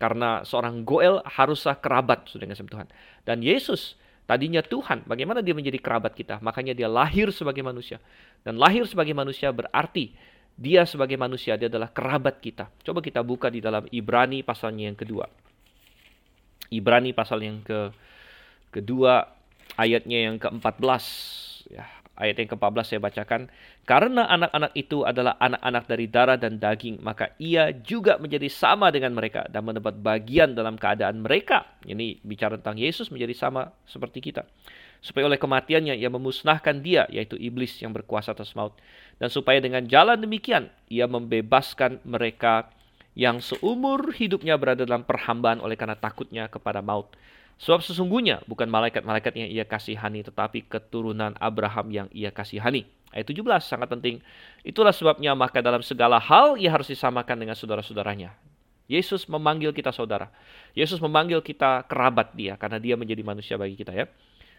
[0.04, 2.92] Karena seorang Goel haruslah kerabat sudah kasih Tuhan.
[3.24, 3.96] Dan Yesus
[4.28, 6.44] tadinya Tuhan, bagaimana dia menjadi kerabat kita?
[6.44, 8.04] Makanya dia lahir sebagai manusia.
[8.44, 10.12] Dan lahir sebagai manusia berarti
[10.60, 12.68] dia sebagai manusia, dia adalah kerabat kita.
[12.84, 15.32] Coba kita buka di dalam Ibrani pasalnya yang kedua.
[16.68, 17.96] Ibrani pasal yang ke
[18.76, 19.24] kedua
[19.80, 20.84] ayatnya yang ke-14
[21.72, 21.88] ya,
[22.18, 23.42] ayat yang ke-14 saya bacakan.
[23.84, 29.18] Karena anak-anak itu adalah anak-anak dari darah dan daging, maka ia juga menjadi sama dengan
[29.18, 31.66] mereka dan mendapat bagian dalam keadaan mereka.
[31.84, 34.46] Ini bicara tentang Yesus menjadi sama seperti kita.
[35.04, 38.72] Supaya oleh kematiannya ia memusnahkan dia, yaitu iblis yang berkuasa atas maut.
[39.20, 42.72] Dan supaya dengan jalan demikian ia membebaskan mereka
[43.14, 47.14] yang seumur hidupnya berada dalam perhambaan oleh karena takutnya kepada maut
[47.64, 52.84] Sebab sesungguhnya bukan malaikat-malaikat yang ia kasihani, tetapi keturunan Abraham yang ia kasihani.
[53.16, 54.20] Ayat 17 sangat penting.
[54.68, 58.36] Itulah sebabnya maka dalam segala hal ia harus disamakan dengan saudara-saudaranya.
[58.92, 60.28] Yesus memanggil kita saudara.
[60.76, 64.12] Yesus memanggil kita kerabat dia karena dia menjadi manusia bagi kita ya.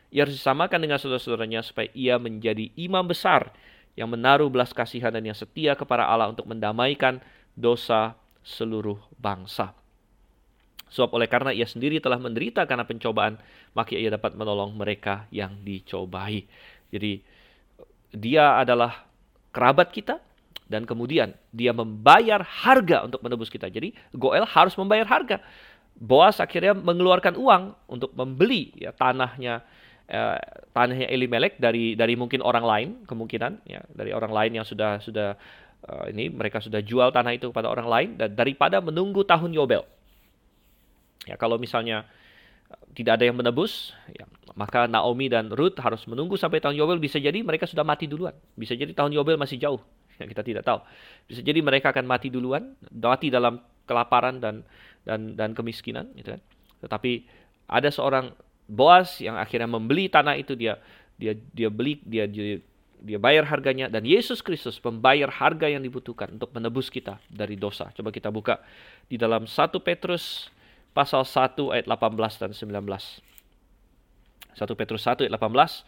[0.09, 3.53] Ia harus disamakan dengan saudara-saudaranya supaya ia menjadi imam besar
[4.01, 7.21] yang menaruh belas kasihan dan yang setia kepada Allah untuk mendamaikan
[7.53, 9.84] dosa seluruh bangsa.
[10.95, 13.35] Sebab oleh karena ia sendiri telah menderita karena pencobaan,
[13.75, 16.47] maka ia dapat menolong mereka yang dicobai.
[16.95, 17.19] Jadi
[18.15, 19.03] dia adalah
[19.51, 20.23] kerabat kita
[20.71, 23.67] dan kemudian dia membayar harga untuk menebus kita.
[23.67, 25.43] Jadi Goel harus membayar harga.
[25.99, 29.67] Boas akhirnya mengeluarkan uang untuk membeli ya tanahnya
[30.07, 30.39] eh,
[30.71, 35.39] tanahnya Elimelek dari dari mungkin orang lain kemungkinan ya dari orang lain yang sudah sudah
[35.87, 39.87] uh, ini mereka sudah jual tanah itu kepada orang lain dan daripada menunggu tahun Yobel
[41.25, 42.05] Ya, kalau misalnya
[42.71, 47.01] eh, tidak ada yang menebus, ya, maka Naomi dan Ruth harus menunggu sampai tahun Yobel.
[47.01, 48.37] Bisa jadi mereka sudah mati duluan.
[48.55, 49.81] Bisa jadi tahun Yobel masih jauh.
[50.15, 50.79] Ya, kita tidak tahu.
[51.27, 54.63] Bisa jadi mereka akan mati duluan, mati dalam kelaparan dan
[55.03, 56.41] dan dan kemiskinan, gitu kan.
[56.87, 57.27] Tetapi
[57.67, 58.31] ada seorang
[58.65, 60.81] Boas yang akhirnya membeli tanah itu dia
[61.21, 62.57] dia dia beli dia dia,
[63.05, 67.93] dia bayar harganya dan Yesus Kristus membayar harga yang dibutuhkan untuk menebus kita dari dosa.
[67.93, 68.65] Coba kita buka
[69.05, 69.53] di dalam 1
[69.85, 70.49] Petrus
[70.95, 72.81] pasal 1 ayat 18 dan 19.
[74.55, 75.83] 1 Petrus 1 ayat 18.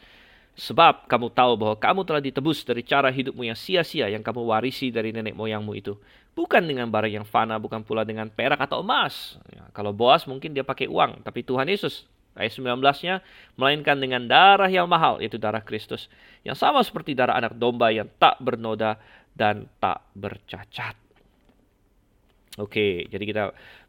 [0.57, 4.89] Sebab kamu tahu bahwa kamu telah ditebus dari cara hidupmu yang sia-sia yang kamu warisi
[4.89, 5.95] dari nenek moyangmu itu.
[6.33, 9.37] Bukan dengan barang yang fana, bukan pula dengan perak atau emas.
[9.53, 13.25] Ya, kalau Boas mungkin dia pakai uang, tapi Tuhan Yesus ayat 19-nya
[13.57, 16.13] melainkan dengan darah yang mahal yaitu darah Kristus
[16.45, 19.01] yang sama seperti darah anak domba yang tak bernoda
[19.33, 21.06] dan tak bercacat.
[22.57, 23.43] Oke, jadi kita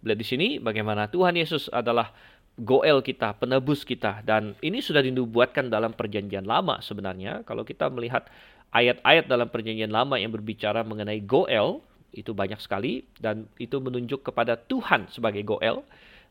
[0.03, 2.11] lihat di sini bagaimana Tuhan Yesus adalah
[2.57, 4.25] Goel kita, penebus kita.
[4.25, 7.45] Dan ini sudah dinubuatkan dalam perjanjian lama sebenarnya.
[7.45, 8.25] Kalau kita melihat
[8.73, 11.85] ayat-ayat dalam perjanjian lama yang berbicara mengenai Goel,
[12.17, 13.05] itu banyak sekali.
[13.21, 15.85] Dan itu menunjuk kepada Tuhan sebagai Goel.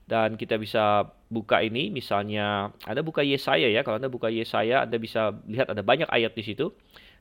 [0.07, 3.87] Dan kita bisa buka ini, misalnya Anda buka Yesaya ya.
[3.87, 6.75] Kalau Anda buka Yesaya, Anda bisa lihat ada banyak ayat di situ.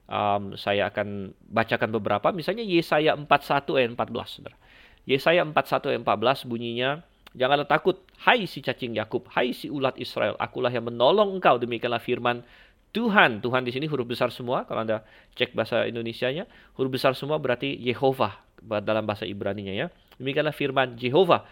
[0.06, 2.34] Um, saya akan bacakan beberapa.
[2.34, 3.30] Misalnya Yesaya 41
[3.78, 4.34] ayat 14.
[4.34, 4.58] Saudara.
[5.06, 10.40] Yesaya 41 ayat 14 bunyinya, Janganlah takut, hai si cacing Yakub, hai si ulat Israel,
[10.40, 11.60] akulah yang menolong engkau.
[11.60, 12.48] Demikianlah firman
[12.96, 13.44] Tuhan.
[13.44, 14.64] Tuhan di sini huruf besar semua.
[14.64, 15.04] Kalau Anda
[15.36, 16.48] cek bahasa Indonesianya,
[16.80, 19.88] huruf besar semua berarti Yehova dalam bahasa Ibrani-nya ya.
[20.16, 21.44] Demikianlah firman Yehova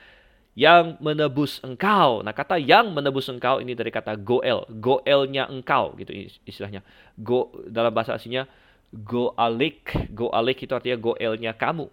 [0.55, 2.23] yang menebus engkau.
[2.23, 6.15] Nah, kata yang menebus engkau ini dari kata goel, goelnya engkau gitu
[6.47, 6.79] istilahnya.
[7.19, 8.47] Go dalam bahasa aslinya
[8.95, 11.91] goalik, goalik itu artinya goelnya kamu.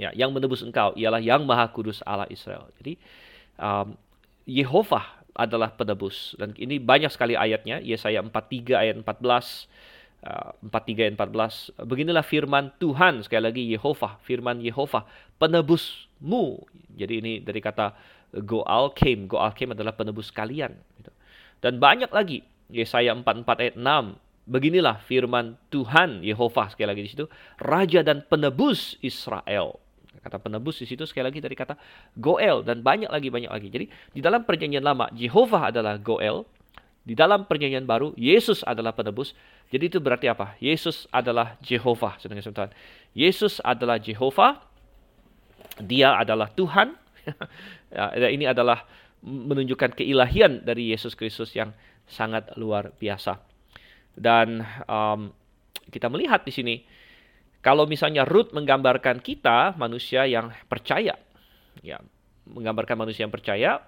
[0.00, 2.72] Ya, yang menebus engkau ialah yang Maha Kudus Allah Israel.
[2.80, 2.96] Jadi
[3.60, 3.92] um,
[4.48, 6.32] Yehova adalah penebus.
[6.40, 9.68] Dan ini banyak sekali ayatnya, Yesaya 43 ayat 14,
[10.24, 11.84] uh, 43 ayat 14.
[11.84, 15.04] Beginilah firman Tuhan, sekali lagi Yehova, firman Yehova,
[15.36, 16.64] penebusmu.
[16.96, 17.92] Jadi ini dari kata
[18.40, 20.72] Goal came, Goal came adalah penebus kalian.
[20.96, 21.12] Gitu.
[21.60, 22.40] Dan banyak lagi,
[22.72, 24.16] Yesaya 44 ayat 6,
[24.50, 27.26] beginilah firman Tuhan Yehova sekali lagi di situ,
[27.62, 29.78] raja dan penebus Israel.
[30.20, 31.80] Kata penebus di situ sekali lagi dari kata
[32.20, 33.68] Goel dan banyak lagi banyak lagi.
[33.72, 36.44] Jadi di dalam perjanjian lama Jehovah adalah Goel,
[37.00, 39.32] di dalam perjanjian baru Yesus adalah penebus.
[39.72, 40.60] Jadi itu berarti apa?
[40.60, 42.72] Yesus adalah Jehovah, saudara Tuhan.
[43.16, 44.60] Yesus adalah Jehovah.
[45.80, 46.92] Dia adalah Tuhan.
[47.96, 48.84] ya, ini adalah
[49.24, 51.72] menunjukkan keilahian dari Yesus Kristus yang
[52.04, 53.40] sangat luar biasa.
[54.12, 55.32] Dan um,
[55.88, 56.74] kita melihat di sini
[57.60, 61.16] kalau misalnya Ruth menggambarkan kita manusia yang percaya,
[61.84, 62.00] ya,
[62.48, 63.84] menggambarkan manusia yang percaya,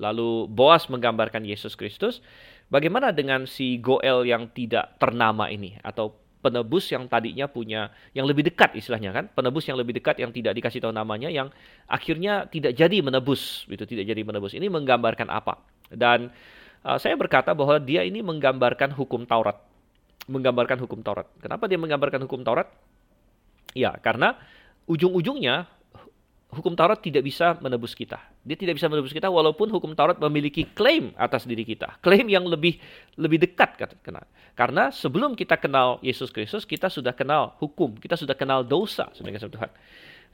[0.00, 2.24] lalu Boas menggambarkan Yesus Kristus,
[2.72, 8.48] bagaimana dengan si Goel yang tidak ternama ini atau penebus yang tadinya punya yang lebih
[8.48, 11.52] dekat istilahnya kan, penebus yang lebih dekat yang tidak dikasih tahu namanya yang
[11.86, 14.56] akhirnya tidak jadi menebus, itu tidak jadi menebus.
[14.56, 15.60] Ini menggambarkan apa?
[15.92, 16.32] Dan
[16.82, 19.60] uh, saya berkata bahwa dia ini menggambarkan hukum Taurat.
[20.26, 21.28] Menggambarkan hukum Taurat.
[21.38, 22.72] Kenapa dia menggambarkan hukum Taurat?
[23.72, 24.36] Ya, karena
[24.84, 25.68] ujung-ujungnya
[26.52, 28.20] hukum Taurat tidak bisa menebus kita.
[28.44, 31.96] Dia tidak bisa menebus kita walaupun hukum Taurat memiliki klaim atas diri kita.
[32.04, 32.76] Klaim yang lebih
[33.16, 33.80] lebih dekat
[34.52, 39.40] karena sebelum kita kenal Yesus Kristus, kita sudah kenal hukum, kita sudah kenal dosa sebagai
[39.40, 39.70] Tuhan.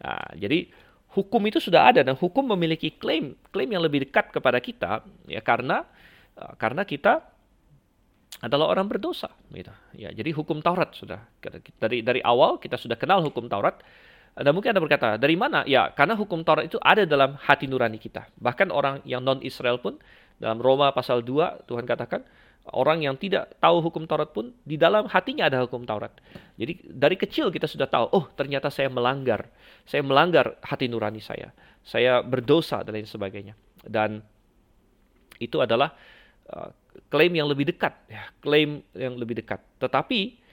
[0.02, 0.66] Nah, jadi
[1.14, 5.40] hukum itu sudah ada dan hukum memiliki klaim klaim yang lebih dekat kepada kita ya
[5.40, 5.88] karena
[6.60, 7.24] karena kita
[8.38, 9.72] adalah orang berdosa gitu.
[9.96, 11.26] Ya, jadi hukum Taurat sudah
[11.80, 13.80] dari dari awal kita sudah kenal hukum Taurat.
[14.38, 15.66] Dan mungkin Anda berkata, dari mana?
[15.66, 18.30] Ya, karena hukum Taurat itu ada dalam hati nurani kita.
[18.38, 19.98] Bahkan orang yang non-Israel pun,
[20.38, 22.22] dalam Roma pasal 2, Tuhan katakan,
[22.70, 26.14] orang yang tidak tahu hukum Taurat pun, di dalam hatinya ada hukum Taurat.
[26.54, 29.50] Jadi dari kecil kita sudah tahu, oh ternyata saya melanggar.
[29.82, 31.50] Saya melanggar hati nurani saya.
[31.82, 33.58] Saya berdosa dan lain sebagainya.
[33.82, 34.22] Dan
[35.42, 35.98] itu adalah
[37.08, 39.60] klaim yang lebih dekat, ya, klaim yang lebih dekat.
[39.80, 40.48] Tetapi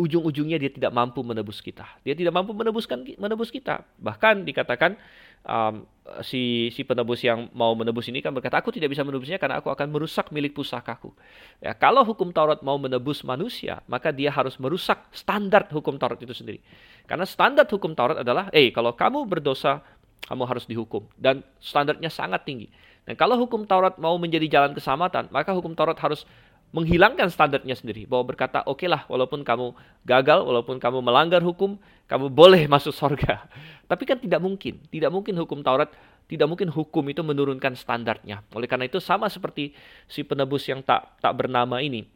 [0.00, 1.84] ujung-ujungnya dia tidak mampu menebus kita.
[2.00, 3.84] Dia tidak mampu menebuskan menebus kita.
[4.00, 4.96] Bahkan dikatakan
[5.44, 5.84] um,
[6.24, 9.68] si si penebus yang mau menebus ini kan berkata, aku tidak bisa menebusnya karena aku
[9.68, 11.12] akan merusak milik pusakaku.
[11.60, 16.32] Ya, kalau hukum Taurat mau menebus manusia, maka dia harus merusak standar hukum Taurat itu
[16.32, 16.64] sendiri.
[17.04, 19.84] Karena standar hukum Taurat adalah, eh kalau kamu berdosa,
[20.24, 22.68] kamu harus dihukum dan standarnya sangat tinggi.
[23.10, 26.22] Dan kalau hukum Taurat mau menjadi jalan keselamatan, maka hukum Taurat harus
[26.70, 28.06] menghilangkan standarnya sendiri.
[28.06, 29.74] Bahwa berkata, oke okay lah, walaupun kamu
[30.06, 31.74] gagal, walaupun kamu melanggar hukum,
[32.06, 33.50] kamu boleh masuk sorga.
[33.90, 34.78] Tapi kan tidak mungkin.
[34.86, 35.90] Tidak mungkin hukum Taurat,
[36.30, 38.46] tidak mungkin hukum itu menurunkan standarnya.
[38.54, 39.74] Oleh karena itu sama seperti
[40.06, 42.06] si penebus yang tak tak bernama ini.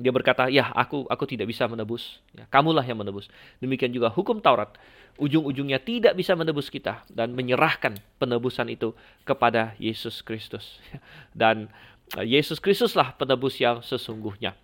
[0.00, 2.18] Dia berkata, ya aku aku tidak bisa menebus.
[2.32, 3.28] Ya, kamulah yang menebus.
[3.60, 4.72] Demikian juga hukum Taurat.
[5.20, 7.04] Ujung-ujungnya tidak bisa menebus kita.
[7.12, 8.96] Dan menyerahkan penebusan itu
[9.28, 10.80] kepada Yesus Kristus.
[11.36, 11.68] Dan
[12.16, 14.56] eh, Yesus Kristuslah penebus yang sesungguhnya.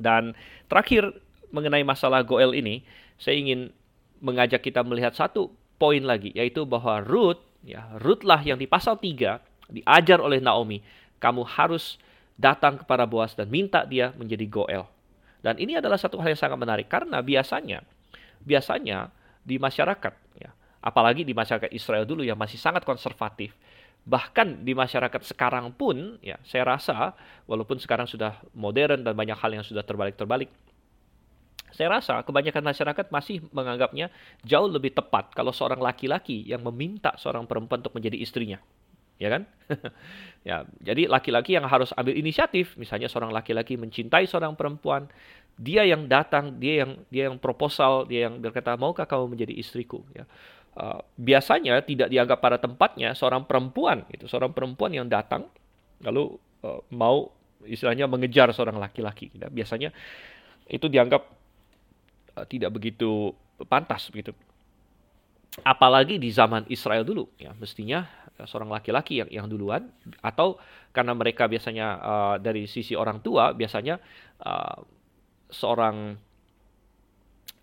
[0.00, 0.32] Dan
[0.66, 1.12] terakhir
[1.52, 2.82] mengenai masalah Goel ini,
[3.20, 3.70] saya ingin
[4.18, 9.38] mengajak kita melihat satu poin lagi, yaitu bahwa Ruth, ya Ruthlah yang di pasal 3
[9.70, 10.80] diajar oleh Naomi,
[11.22, 12.00] kamu harus
[12.36, 14.84] datang kepada Boas dan minta dia menjadi Goel.
[15.42, 17.82] Dan ini adalah satu hal yang sangat menarik karena biasanya
[18.42, 19.10] biasanya
[19.42, 20.50] di masyarakat ya,
[20.82, 23.50] apalagi di masyarakat Israel dulu yang masih sangat konservatif,
[24.02, 27.14] bahkan di masyarakat sekarang pun ya saya rasa
[27.46, 30.50] walaupun sekarang sudah modern dan banyak hal yang sudah terbalik-terbalik
[31.72, 34.10] saya rasa kebanyakan masyarakat masih menganggapnya
[34.42, 38.58] jauh lebih tepat kalau seorang laki-laki yang meminta seorang perempuan untuk menjadi istrinya
[39.22, 39.42] ya kan?
[40.48, 45.06] ya, jadi laki-laki yang harus ambil inisiatif, misalnya seorang laki-laki mencintai seorang perempuan,
[45.54, 50.02] dia yang datang, dia yang dia yang proposal, dia yang berkata maukah kamu menjadi istriku?
[50.10, 50.26] Ya.
[50.72, 55.46] Uh, biasanya tidak dianggap pada tempatnya seorang perempuan, itu seorang perempuan yang datang
[56.02, 56.34] lalu
[56.66, 57.30] uh, mau
[57.62, 59.30] istilahnya mengejar seorang laki-laki.
[59.38, 59.46] Ya.
[59.52, 59.94] Biasanya
[60.66, 61.22] itu dianggap
[62.34, 63.30] uh, tidak begitu
[63.68, 64.34] pantas begitu.
[65.60, 68.08] Apalagi di zaman Israel dulu, ya mestinya
[68.40, 69.92] seorang laki-laki yang yang duluan
[70.24, 70.56] atau
[70.96, 74.00] karena mereka biasanya uh, dari sisi orang tua biasanya
[74.40, 74.80] uh,
[75.52, 76.16] seorang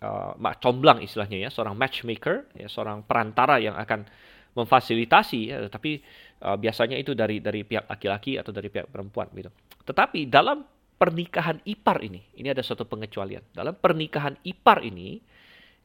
[0.06, 4.06] uh, comblang istilahnya ya seorang matchmaker ya seorang perantara yang akan
[4.54, 6.02] memfasilitasi ya, tapi
[6.46, 9.50] uh, biasanya itu dari dari pihak laki-laki atau dari pihak perempuan gitu.
[9.86, 10.62] Tetapi dalam
[11.00, 13.54] pernikahan ipar ini, ini ada suatu pengecualian.
[13.54, 15.22] Dalam pernikahan ipar ini,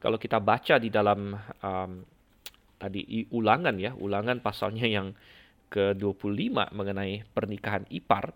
[0.06, 1.34] kalau kita baca di dalam
[1.66, 1.92] um,
[2.78, 5.18] tadi ulangan ya, ulangan pasalnya yang
[5.74, 8.30] ke-25 mengenai pernikahan ipar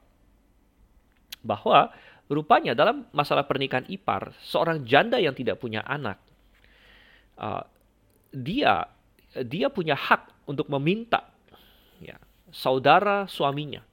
[1.45, 1.93] bahwa
[2.25, 6.17] rupanya dalam masalah pernikahan ipar seorang janda yang tidak punya anak
[7.37, 7.61] uh,
[8.33, 8.89] dia
[9.45, 11.29] dia punya hak untuk meminta
[12.01, 12.17] ya,
[12.49, 13.85] saudara suaminya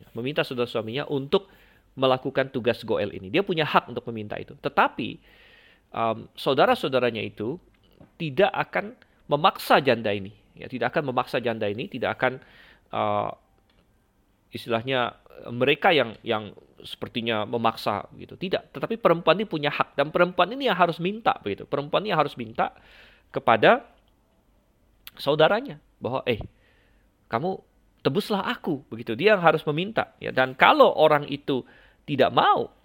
[0.00, 1.52] ya, meminta saudara suaminya untuk
[1.98, 3.26] melakukan tugas goel ini.
[3.26, 4.54] Dia punya hak untuk meminta itu.
[4.54, 5.18] Tetapi
[5.92, 7.56] um, saudara-saudaranya itu
[8.18, 8.96] tidak akan
[9.30, 10.34] memaksa janda ini.
[10.58, 12.42] Ya tidak akan memaksa janda ini tidak akan
[12.90, 13.30] uh,
[14.50, 15.14] istilahnya
[15.54, 16.50] mereka yang yang
[16.82, 18.34] sepertinya memaksa gitu.
[18.34, 19.94] Tidak tetapi perempuan ini punya hak.
[19.94, 21.66] Dan perempuan ini yang harus minta begitu.
[21.66, 22.74] Perempuan ini harus minta
[23.30, 23.86] kepada
[25.18, 26.42] saudaranya bahwa eh
[27.30, 27.60] kamu
[28.02, 29.14] tebuslah aku begitu.
[29.14, 30.34] Dia yang harus meminta ya.
[30.34, 31.62] Dan kalau orang itu
[32.08, 32.77] tidak mau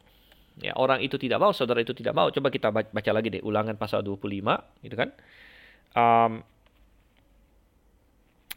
[0.62, 3.74] ya orang itu tidak mau saudara itu tidak mau coba kita baca lagi deh ulangan
[3.74, 5.10] pasal 25 gitu kan
[5.98, 6.46] um,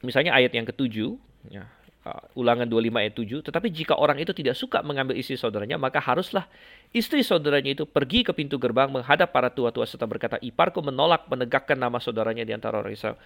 [0.05, 1.17] misalnya ayat yang ketujuh,
[1.49, 1.65] ya,
[2.05, 6.03] uh, ulangan 25 ayat 7, tetapi jika orang itu tidak suka mengambil istri saudaranya, maka
[6.03, 6.45] haruslah
[6.93, 11.79] istri saudaranya itu pergi ke pintu gerbang menghadap para tua-tua serta berkata, Iparku menolak menegakkan
[11.79, 13.17] nama saudaranya di antara orang Israel.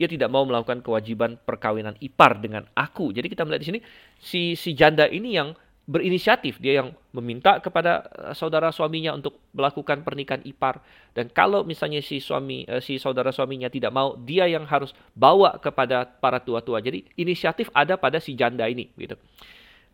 [0.00, 3.12] Ia tidak mau melakukan kewajiban perkawinan ipar dengan aku.
[3.12, 3.80] Jadi kita melihat di sini,
[4.16, 5.52] si, si janda ini yang
[5.90, 10.78] berinisiatif, dia yang meminta kepada eh, saudara suaminya untuk melakukan pernikahan ipar.
[11.10, 15.58] Dan kalau misalnya si suami eh, si saudara suaminya tidak mau, dia yang harus bawa
[15.58, 16.78] kepada para tua-tua.
[16.78, 19.18] Jadi inisiatif ada pada si janda ini gitu.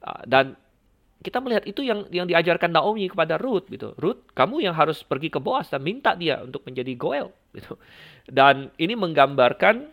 [0.04, 0.60] Ah, dan
[1.24, 3.96] kita melihat itu yang yang diajarkan Naomi kepada Ruth gitu.
[3.96, 7.80] Ruth, kamu yang harus pergi ke Boaz dan minta dia untuk menjadi Goel gitu.
[8.28, 9.88] Dan ini menggambarkan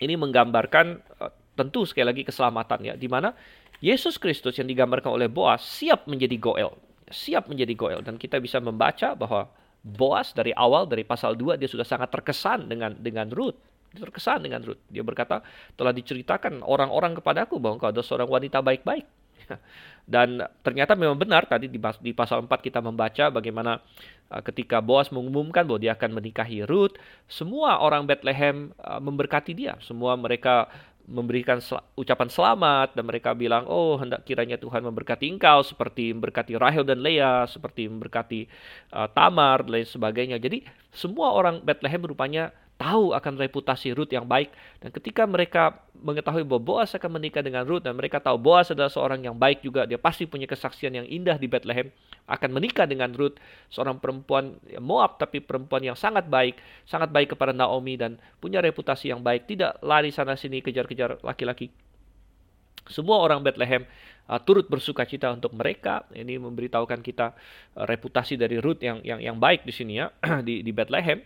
[0.00, 0.86] ini menggambarkan
[1.20, 3.34] eh, tentu sekali lagi keselamatan ya, di mana
[3.78, 6.70] Yesus Kristus yang digambarkan oleh Boas siap menjadi Goel.
[7.08, 8.00] Siap menjadi Goel.
[8.02, 9.46] Dan kita bisa membaca bahwa
[9.78, 13.54] Boas dari awal, dari pasal 2, dia sudah sangat terkesan dengan dengan Ruth.
[13.94, 14.82] Dia terkesan dengan Ruth.
[14.90, 15.40] Dia berkata,
[15.78, 19.06] telah diceritakan orang-orang kepadaku bahwa engkau adalah seorang wanita baik-baik.
[20.04, 23.78] Dan ternyata memang benar tadi di, di pasal 4 kita membaca bagaimana
[24.34, 26.98] uh, ketika Boas mengumumkan bahwa dia akan menikahi Ruth,
[27.30, 29.78] semua orang Bethlehem uh, memberkati dia.
[29.80, 30.66] Semua mereka
[31.08, 36.52] memberikan sel ucapan selamat dan mereka bilang, "Oh, hendak kiranya Tuhan memberkati engkau seperti memberkati
[36.60, 38.44] Rahel dan Leah, seperti memberkati
[38.92, 44.24] uh, Tamar dan lain sebagainya." Jadi, semua orang Bethlehem rupanya tahu akan reputasi Ruth yang
[44.24, 48.70] baik dan ketika mereka mengetahui bahwa Boas akan menikah dengan Ruth dan mereka tahu Boas
[48.70, 51.90] adalah seorang yang baik juga dia pasti punya kesaksian yang indah di Bethlehem
[52.28, 53.40] akan menikah dengan Ruth
[53.72, 59.08] seorang perempuan Moab tapi perempuan yang sangat baik sangat baik kepada Naomi dan punya reputasi
[59.08, 61.72] yang baik tidak lari sana sini kejar-kejar laki-laki
[62.88, 63.84] semua orang Bethlehem
[64.28, 66.08] uh, turut bersuka cita untuk mereka.
[66.12, 67.36] Ini memberitahukan kita
[67.76, 70.12] uh, reputasi dari Ruth yang yang yang baik di sini ya
[70.46, 71.20] di di Bethlehem.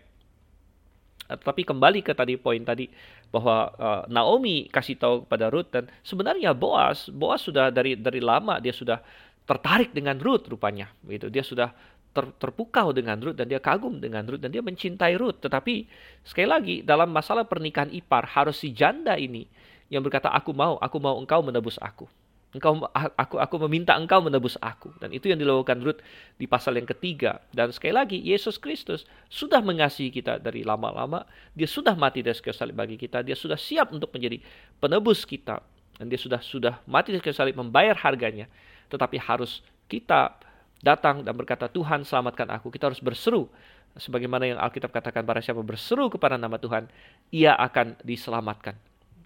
[1.32, 2.92] Tapi kembali ke tadi poin tadi
[3.32, 8.60] bahwa uh, Naomi kasih tahu kepada Ruth dan sebenarnya Boas, Boas sudah dari dari lama
[8.60, 9.00] dia sudah
[9.44, 11.26] tertarik dengan Ruth rupanya, gitu.
[11.28, 11.74] Dia sudah
[12.12, 15.40] ter, terpukau dengan Ruth dan dia kagum dengan Ruth dan dia mencintai Ruth.
[15.42, 15.88] Tetapi
[16.22, 19.48] sekali lagi dalam masalah pernikahan ipar harus si janda ini
[19.88, 22.06] yang berkata aku mau, aku mau engkau menebus aku.
[22.52, 24.92] Engkau aku aku meminta engkau menebus aku.
[25.00, 26.04] Dan itu yang dilakukan Ruth
[26.36, 27.40] di pasal yang ketiga.
[27.48, 31.24] Dan sekali lagi Yesus Kristus sudah mengasihi kita dari lama-lama.
[31.56, 33.24] Dia sudah mati dari kayu salib bagi kita.
[33.24, 34.36] Dia sudah siap untuk menjadi
[34.84, 35.64] penebus kita.
[35.96, 38.52] Dan dia sudah sudah mati dari kayu salib membayar harganya
[38.92, 40.36] tetapi harus kita
[40.84, 42.68] datang dan berkata Tuhan selamatkan aku.
[42.68, 43.48] Kita harus berseru.
[43.92, 46.88] Sebagaimana yang Alkitab katakan para siapa berseru kepada nama Tuhan
[47.28, 48.76] ia akan diselamatkan.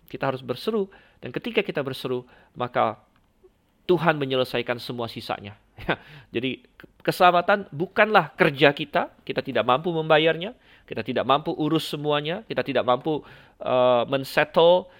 [0.06, 0.90] Kita harus berseru
[1.22, 2.98] dan ketika kita berseru maka
[3.86, 5.54] Tuhan menyelesaikan semua sisanya.
[6.34, 6.66] Jadi
[7.06, 10.58] keselamatan bukanlah kerja kita, kita tidak mampu membayarnya,
[10.90, 13.22] kita tidak mampu urus semuanya, kita tidak mampu
[13.62, 14.90] uh, mensettle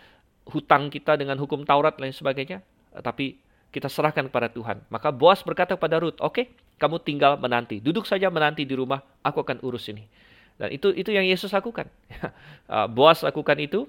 [0.47, 2.63] hutang kita dengan hukum Taurat dan lain sebagainya,
[3.03, 3.43] tapi
[3.77, 4.81] kita serahkan kepada Tuhan.
[4.89, 6.45] Maka Boas berkata kepada Ruth, oke, okay,
[6.81, 10.09] kamu tinggal menanti, duduk saja menanti di rumah, aku akan urus ini.
[10.57, 11.85] Dan itu itu yang Yesus lakukan.
[12.73, 13.85] uh, Boas lakukan itu,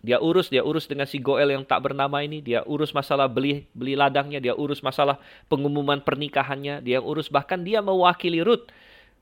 [0.00, 3.68] dia urus, dia urus dengan si Goel yang tak bernama ini, dia urus masalah beli
[3.76, 5.20] beli ladangnya, dia urus masalah
[5.52, 8.64] pengumuman pernikahannya, dia urus bahkan dia mewakili Ruth.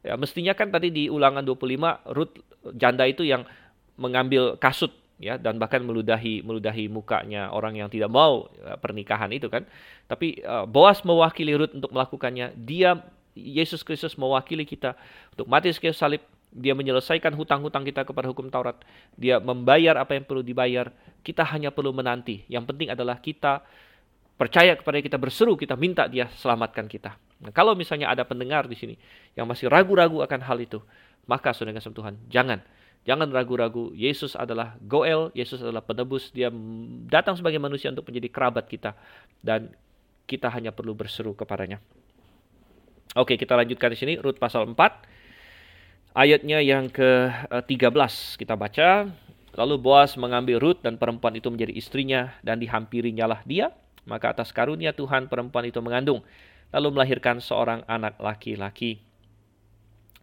[0.07, 2.35] Ya, mestinya kan tadi di ulangan 25 Ruth
[2.79, 3.43] janda itu yang
[3.99, 9.47] mengambil kasut ya dan bahkan meludahi meludahi mukanya orang yang tidak mau ya, pernikahan itu
[9.47, 9.63] kan.
[10.11, 12.59] Tapi uh, Boas mewakili Ruth untuk melakukannya.
[12.59, 12.99] Dia
[13.39, 14.99] Yesus Kristus mewakili kita
[15.33, 18.77] untuk mati sebagai salib dia menyelesaikan hutang-hutang kita kepada hukum Taurat.
[19.17, 20.93] Dia membayar apa yang perlu dibayar.
[21.25, 22.45] Kita hanya perlu menanti.
[22.51, 23.65] Yang penting adalah kita
[24.37, 27.17] percaya kepada kita berseru, kita minta dia selamatkan kita.
[27.41, 28.95] Nah, kalau misalnya ada pendengar di sini
[29.39, 30.83] yang masih ragu-ragu akan hal itu,
[31.25, 32.61] maka saudara kasih Tuhan, jangan.
[33.03, 36.55] Jangan ragu-ragu, Yesus adalah Goel, Yesus adalah penebus, dia
[37.11, 38.95] datang sebagai manusia untuk menjadi kerabat kita
[39.43, 39.75] dan
[40.31, 41.83] kita hanya perlu berseru kepadanya.
[43.19, 44.79] Oke, kita lanjutkan di sini Rut pasal 4
[46.17, 49.11] ayatnya yang ke-13 kita baca.
[49.53, 53.69] Lalu Boas mengambil Rut dan perempuan itu menjadi istrinya dan dihampirinya lah dia.
[54.09, 56.25] Maka atas karunia Tuhan perempuan itu mengandung
[56.73, 59.05] lalu melahirkan seorang anak laki-laki.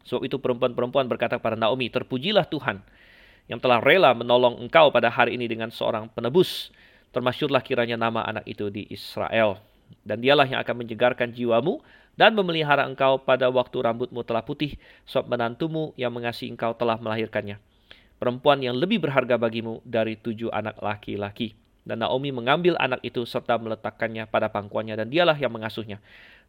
[0.09, 2.81] Sebab itu perempuan-perempuan berkata kepada Naomi, Terpujilah Tuhan
[3.45, 6.73] yang telah rela menolong engkau pada hari ini dengan seorang penebus.
[7.13, 9.61] Termasyurlah kiranya nama anak itu di Israel.
[10.01, 11.81] Dan dialah yang akan menjegarkan jiwamu
[12.17, 17.57] dan memelihara engkau pada waktu rambutmu telah putih, sebab menantumu yang mengasihi engkau telah melahirkannya.
[18.19, 21.55] Perempuan yang lebih berharga bagimu dari tujuh anak laki-laki.
[21.87, 25.97] Dan Naomi mengambil anak itu serta meletakkannya pada pangkuannya dan dialah yang mengasuhnya.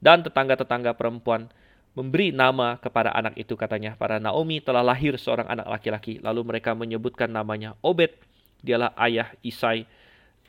[0.03, 1.49] Dan tetangga-tetangga perempuan
[1.95, 3.99] memberi nama kepada anak itu katanya.
[3.99, 6.23] Para Naomi telah lahir seorang anak laki-laki.
[6.23, 8.15] Lalu mereka menyebutkan namanya Obed.
[8.61, 9.89] Dialah ayah Isai,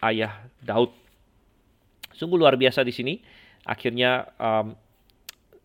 [0.03, 0.91] ayah Daud.
[2.11, 3.13] Sungguh luar biasa di sini.
[3.63, 4.75] Akhirnya um,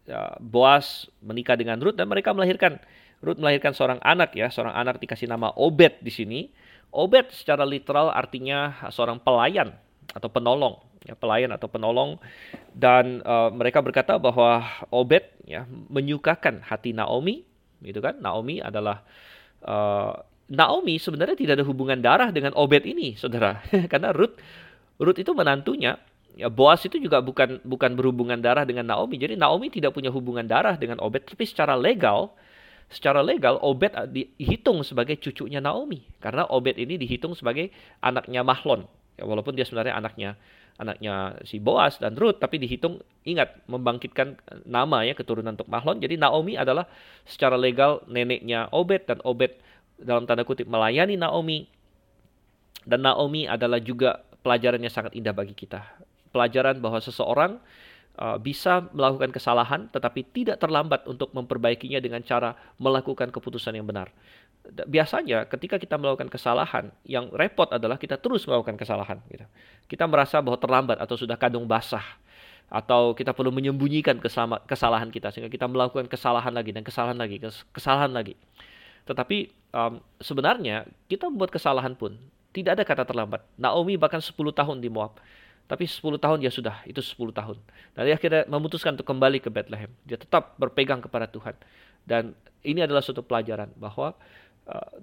[0.07, 2.79] ya, Boas menikah dengan Ruth dan mereka melahirkan
[3.25, 6.41] Ruth melahirkan seorang anak ya, seorang anak dikasih nama Obed di sini.
[6.95, 9.75] Obed secara literal artinya seorang pelayan
[10.15, 12.19] atau penolong ya, pelayan atau penolong.
[12.75, 17.47] Dan uh, mereka berkata bahwa Obed ya menyukakan hati Naomi
[17.81, 18.19] gitu kan?
[18.19, 19.07] Naomi adalah
[19.63, 20.13] uh,
[20.47, 23.63] Naomi sebenarnya tidak ada hubungan darah dengan Obed ini saudara.
[23.93, 24.39] Karena Ruth
[24.99, 25.99] Ruth itu menantunya
[26.37, 29.19] ya Boas itu juga bukan bukan berhubungan darah dengan Naomi.
[29.19, 32.31] Jadi Naomi tidak punya hubungan darah dengan Obed tapi secara legal
[32.87, 36.07] secara legal Obed dihitung sebagai cucunya Naomi.
[36.23, 38.87] Karena Obed ini dihitung sebagai anaknya Mahlon.
[39.17, 40.37] Ya, walaupun dia sebenarnya anaknya
[40.77, 44.37] anaknya si Boas dan Ruth, tapi dihitung ingat membangkitkan
[44.69, 45.99] nama ya keturunan untuk Mahlon.
[45.99, 46.85] Jadi Naomi adalah
[47.25, 49.57] secara legal neneknya Obed dan Obed
[49.97, 51.69] dalam tanda kutip melayani Naomi.
[52.87, 55.83] Dan Naomi adalah juga pelajaran yang sangat indah bagi kita.
[56.31, 57.59] Pelajaran bahwa seseorang
[58.21, 64.13] uh, bisa melakukan kesalahan tetapi tidak terlambat untuk memperbaikinya dengan cara melakukan keputusan yang benar
[64.87, 69.23] biasanya ketika kita melakukan kesalahan, yang repot adalah kita terus melakukan kesalahan.
[69.31, 69.47] Gitu.
[69.87, 72.05] Kita merasa bahwa terlambat atau sudah kadung basah.
[72.67, 74.19] Atau kita perlu menyembunyikan
[74.67, 77.39] kesalahan kita sehingga kita melakukan kesalahan lagi dan kesalahan lagi,
[77.71, 78.35] kesalahan lagi.
[79.07, 82.19] Tetapi um, sebenarnya kita membuat kesalahan pun
[82.51, 83.45] tidak ada kata terlambat.
[83.55, 85.21] Naomi bahkan 10 tahun di Moab.
[85.67, 87.59] Tapi 10 tahun ya sudah, itu 10 tahun.
[87.95, 89.91] Dan dia akhirnya memutuskan untuk kembali ke Bethlehem.
[90.07, 91.55] Dia tetap berpegang kepada Tuhan.
[92.07, 94.15] Dan ini adalah suatu pelajaran bahwa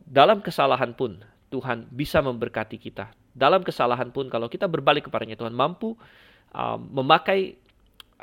[0.08, 1.20] dalam kesalahan pun
[1.54, 3.14] Tuhan bisa memberkati kita.
[3.34, 5.98] Dalam kesalahan pun kalau kita berbalik kepadanya Tuhan mampu
[6.54, 7.58] uh, memakai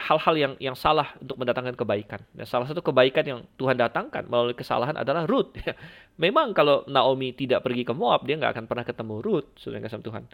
[0.00, 2.20] hal-hal yang yang salah untuk mendatangkan kebaikan.
[2.32, 5.52] Dan salah satu kebaikan yang Tuhan datangkan melalui kesalahan adalah Ruth.
[6.24, 10.00] Memang kalau Naomi tidak pergi ke Moab, dia nggak akan pernah ketemu Ruth, saudara kasih
[10.00, 10.24] Tuhan.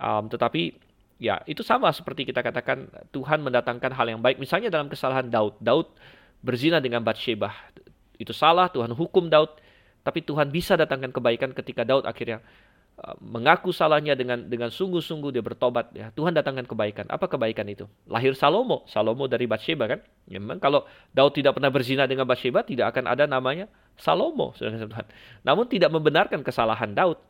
[0.00, 0.62] Um, tetapi
[1.20, 4.40] ya itu sama seperti kita katakan Tuhan mendatangkan hal yang baik.
[4.40, 5.92] Misalnya dalam kesalahan Daud, Daud
[6.40, 7.52] berzina dengan Bathsheba.
[8.16, 9.69] Itu salah, Tuhan hukum Daud.
[10.00, 12.40] Tapi Tuhan bisa datangkan kebaikan ketika Daud akhirnya
[13.00, 15.92] uh, mengaku salahnya dengan dengan sungguh-sungguh dia bertobat.
[15.92, 17.06] Ya Tuhan datangkan kebaikan.
[17.12, 17.84] Apa kebaikan itu?
[18.08, 18.88] Lahir Salomo.
[18.88, 20.00] Salomo dari Bathsheba kan?
[20.24, 23.68] Ya, memang kalau Daud tidak pernah berzina dengan Bathsheba tidak akan ada namanya
[24.00, 25.06] Salomo Tuhan.
[25.44, 27.20] Namun tidak membenarkan kesalahan Daud.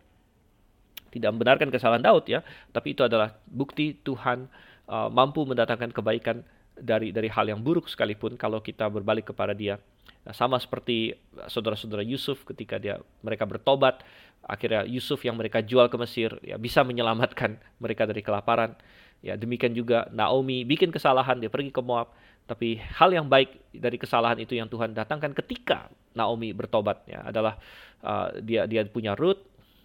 [1.10, 2.46] Tidak membenarkan kesalahan Daud ya.
[2.70, 4.46] Tapi itu adalah bukti Tuhan
[4.86, 6.46] uh, mampu mendatangkan kebaikan
[6.80, 9.76] dari dari hal yang buruk sekalipun kalau kita berbalik kepada dia
[10.36, 11.16] Sama seperti
[11.48, 14.04] saudara-saudara Yusuf ketika dia mereka bertobat,
[14.44, 18.76] akhirnya Yusuf yang mereka jual ke Mesir ya bisa menyelamatkan mereka dari kelaparan.
[19.20, 22.16] Ya, demikian juga Naomi bikin kesalahan, dia pergi ke Moab,
[22.48, 27.60] tapi hal yang baik dari kesalahan itu yang Tuhan datangkan ketika Naomi bertobat ya adalah
[28.00, 29.38] uh, dia dia punya Ruth,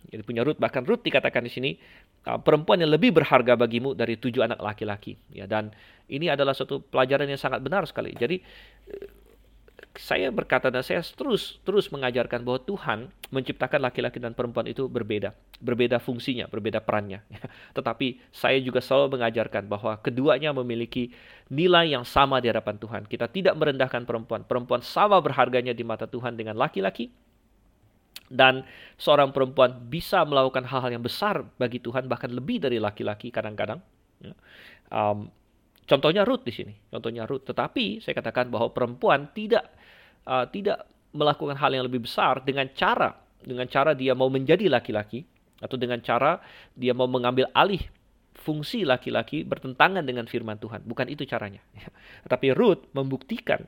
[0.08, 1.72] dia punya Ruth bahkan Ruth dikatakan di sini
[2.26, 5.76] uh, perempuan yang lebih berharga bagimu dari tujuh anak laki-laki ya dan
[6.08, 8.16] ini adalah suatu pelajaran yang sangat benar sekali.
[8.16, 8.40] Jadi
[9.96, 13.00] saya berkata dan saya terus terus mengajarkan bahwa Tuhan
[13.32, 17.24] menciptakan laki-laki dan perempuan itu berbeda, berbeda fungsinya, berbeda perannya.
[17.78, 21.12] Tetapi saya juga selalu mengajarkan bahwa keduanya memiliki
[21.52, 23.02] nilai yang sama di hadapan Tuhan.
[23.08, 24.44] Kita tidak merendahkan perempuan.
[24.44, 27.12] Perempuan sama berharganya di mata Tuhan dengan laki-laki.
[28.26, 28.66] Dan
[28.98, 33.78] seorang perempuan bisa melakukan hal-hal yang besar bagi Tuhan, bahkan lebih dari laki-laki kadang-kadang.
[34.90, 35.30] Um,
[35.86, 37.46] Contohnya Ruth di sini, contohnya Ruth.
[37.46, 39.70] Tetapi saya katakan bahwa perempuan tidak
[40.26, 43.14] uh, tidak melakukan hal yang lebih besar dengan cara
[43.46, 45.22] dengan cara dia mau menjadi laki-laki
[45.62, 46.42] atau dengan cara
[46.74, 47.80] dia mau mengambil alih
[48.36, 50.84] fungsi laki-laki bertentangan dengan firman Tuhan.
[50.84, 51.62] Bukan itu caranya.
[52.26, 53.62] Tetapi Ruth membuktikan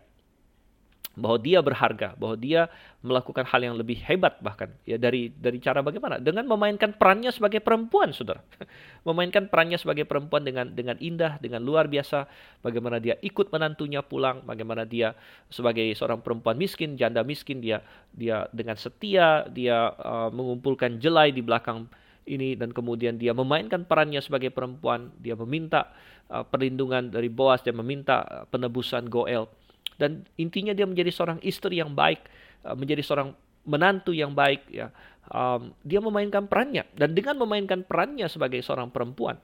[1.17, 2.69] bahwa dia berharga, bahwa dia
[3.01, 4.69] melakukan hal yang lebih hebat bahkan.
[4.85, 6.21] Ya dari dari cara bagaimana?
[6.21, 8.45] Dengan memainkan perannya sebagai perempuan, Saudara.
[9.07, 12.29] memainkan perannya sebagai perempuan dengan dengan indah, dengan luar biasa,
[12.61, 15.17] bagaimana dia ikut menantunya pulang, bagaimana dia
[15.49, 17.81] sebagai seorang perempuan miskin, janda miskin dia
[18.13, 21.89] dia dengan setia dia uh, mengumpulkan jelai di belakang
[22.29, 25.89] ini dan kemudian dia memainkan perannya sebagai perempuan, dia meminta
[26.29, 29.49] uh, perlindungan dari Boas dan meminta uh, penebusan Goel
[29.97, 32.21] dan intinya dia menjadi seorang istri yang baik,
[32.65, 33.33] uh, menjadi seorang
[33.67, 34.89] menantu yang baik ya.
[35.27, 39.35] Um, dia memainkan perannya dan dengan memainkan perannya sebagai seorang perempuan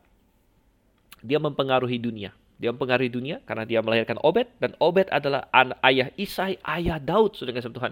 [1.23, 2.35] dia mempengaruhi dunia.
[2.59, 5.49] Dia mempengaruhi dunia karena dia melahirkan Obed dan Obed adalah
[5.83, 7.91] ayah Isai, ayah Daud, sudah kasih Tuhan.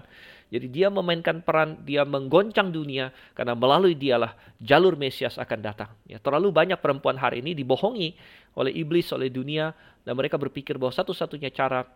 [0.51, 5.91] Jadi dia memainkan peran, dia menggoncang dunia karena melalui dialah jalur Mesias akan datang.
[6.07, 8.16] Ya, terlalu banyak perempuan hari ini dibohongi
[8.55, 9.72] oleh iblis, oleh dunia
[10.03, 11.88] dan mereka berpikir bahwa satu-satunya cara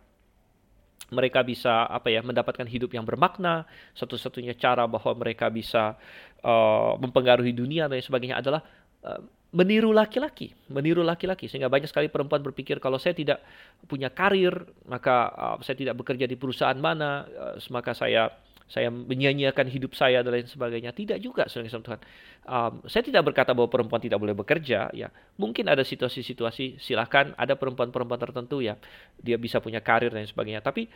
[1.10, 3.66] mereka bisa apa ya mendapatkan hidup yang bermakna.
[3.94, 5.94] Satu-satunya cara bahwa mereka bisa
[6.42, 8.62] uh, mempengaruhi dunia dan sebagainya adalah
[9.06, 9.22] uh,
[9.54, 11.46] meniru laki-laki meniru laki-laki.
[11.46, 13.38] Sehingga banyak sekali perempuan berpikir kalau saya tidak
[13.86, 14.52] punya karir
[14.90, 18.26] maka uh, saya tidak bekerja di perusahaan mana uh, maka saya
[18.66, 20.90] saya menyanyiakan hidup saya dan lain sebagainya.
[20.90, 22.00] Tidak juga, saudara Tuhan.
[22.46, 24.90] Um, saya tidak berkata bahwa perempuan tidak boleh bekerja.
[24.90, 25.08] Ya,
[25.38, 26.82] mungkin ada situasi-situasi.
[26.82, 28.74] Silakan ada perempuan-perempuan tertentu ya,
[29.22, 30.66] dia bisa punya karir dan sebagainya.
[30.66, 30.90] Tapi,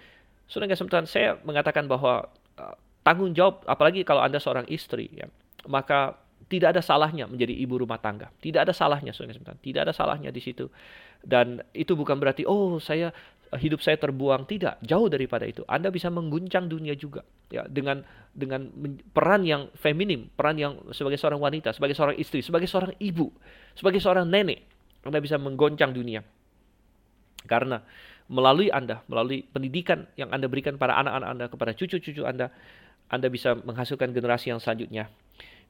[0.50, 2.26] saudara Tuhan, saya mengatakan bahwa
[2.58, 2.74] uh,
[3.06, 5.30] tanggung jawab, apalagi kalau anda seorang istri, ya,
[5.70, 6.18] maka
[6.50, 8.34] tidak ada salahnya menjadi ibu rumah tangga.
[8.42, 10.66] Tidak ada salahnya, saudara Tidak ada salahnya di situ.
[11.22, 13.14] Dan itu bukan berarti, oh saya
[13.58, 14.46] hidup saya terbuang.
[14.46, 15.66] Tidak jauh daripada itu.
[15.66, 18.70] Anda bisa mengguncang dunia juga ya dengan dengan
[19.10, 23.26] peran yang feminim peran yang sebagai seorang wanita sebagai seorang istri sebagai seorang ibu
[23.74, 24.62] sebagai seorang nenek
[25.02, 26.22] anda bisa menggoncang dunia.
[27.48, 27.82] Karena
[28.30, 32.54] melalui anda melalui pendidikan yang anda berikan pada anak-anak anda kepada cucu-cucu anda
[33.10, 35.10] anda bisa menghasilkan generasi yang selanjutnya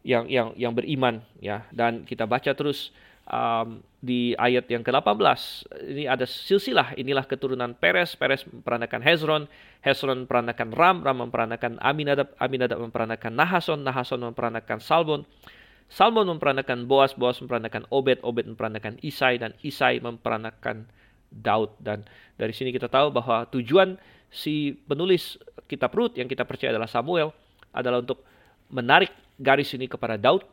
[0.05, 1.64] yang yang yang beriman ya.
[1.72, 2.93] Dan kita baca terus
[3.31, 5.41] um, di ayat yang ke-18
[5.87, 9.43] ini ada silsilah inilah keturunan Peres Peres memperanakan Hezron
[9.85, 15.22] Hezron memperanakan Ram Ram memperanakan Aminadab Aminadab memperanakan Nahason Nahason memperanakan Salmon
[15.91, 20.87] Salmon memperanakan Boas Boas memperanakan Obed Obed memperanakan Isai dan Isai memperanakan
[21.31, 21.74] Daud.
[21.78, 23.99] Dan dari sini kita tahu bahwa tujuan
[24.31, 27.35] si penulis kitab Rut yang kita percaya adalah Samuel
[27.74, 28.22] adalah untuk
[28.70, 30.47] menarik garis ini kepada Daud